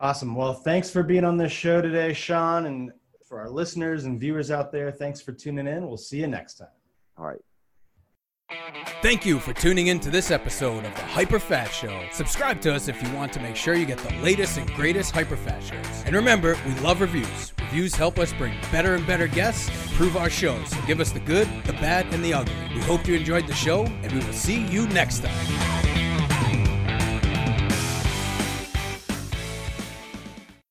Awesome. 0.00 0.34
Well, 0.34 0.54
thanks 0.54 0.90
for 0.90 1.02
being 1.02 1.24
on 1.24 1.36
this 1.36 1.52
show 1.52 1.80
today, 1.80 2.12
Sean. 2.12 2.66
And 2.66 2.92
for 3.26 3.40
our 3.40 3.48
listeners 3.48 4.04
and 4.04 4.20
viewers 4.20 4.50
out 4.50 4.72
there, 4.72 4.90
thanks 4.90 5.20
for 5.20 5.32
tuning 5.32 5.66
in. 5.66 5.86
We'll 5.86 5.96
see 5.96 6.18
you 6.18 6.26
next 6.26 6.54
time. 6.54 6.68
All 7.16 7.26
right. 7.26 7.40
Thank 9.02 9.24
you 9.24 9.38
for 9.38 9.52
tuning 9.52 9.86
in 9.86 10.00
to 10.00 10.10
this 10.10 10.30
episode 10.30 10.84
of 10.84 10.94
the 10.94 11.02
Hyper 11.02 11.38
Fast 11.38 11.74
Show. 11.74 12.06
Subscribe 12.12 12.60
to 12.62 12.74
us 12.74 12.88
if 12.88 13.02
you 13.02 13.12
want 13.14 13.32
to 13.32 13.40
make 13.40 13.56
sure 13.56 13.74
you 13.74 13.86
get 13.86 13.98
the 13.98 14.14
latest 14.22 14.58
and 14.58 14.70
greatest 14.74 15.12
Hyper 15.12 15.36
Fast 15.36 15.70
shows. 15.70 16.02
And 16.06 16.14
remember, 16.14 16.56
we 16.66 16.74
love 16.80 17.00
reviews. 17.00 17.52
Reviews 17.60 17.94
help 17.94 18.18
us 18.18 18.32
bring 18.34 18.54
better 18.70 18.94
and 18.94 19.06
better 19.06 19.26
guests 19.26 19.68
and 19.68 19.90
improve 19.90 20.16
our 20.16 20.30
shows. 20.30 20.68
So 20.68 20.76
give 20.86 21.00
us 21.00 21.10
the 21.10 21.20
good, 21.20 21.48
the 21.64 21.72
bad, 21.74 22.06
and 22.12 22.24
the 22.24 22.34
ugly. 22.34 22.54
We 22.74 22.80
hope 22.82 23.06
you 23.06 23.14
enjoyed 23.14 23.46
the 23.46 23.54
show, 23.54 23.84
and 23.84 24.12
we 24.12 24.18
will 24.18 24.32
see 24.32 24.64
you 24.66 24.86
next 24.88 25.20
time. 25.20 25.73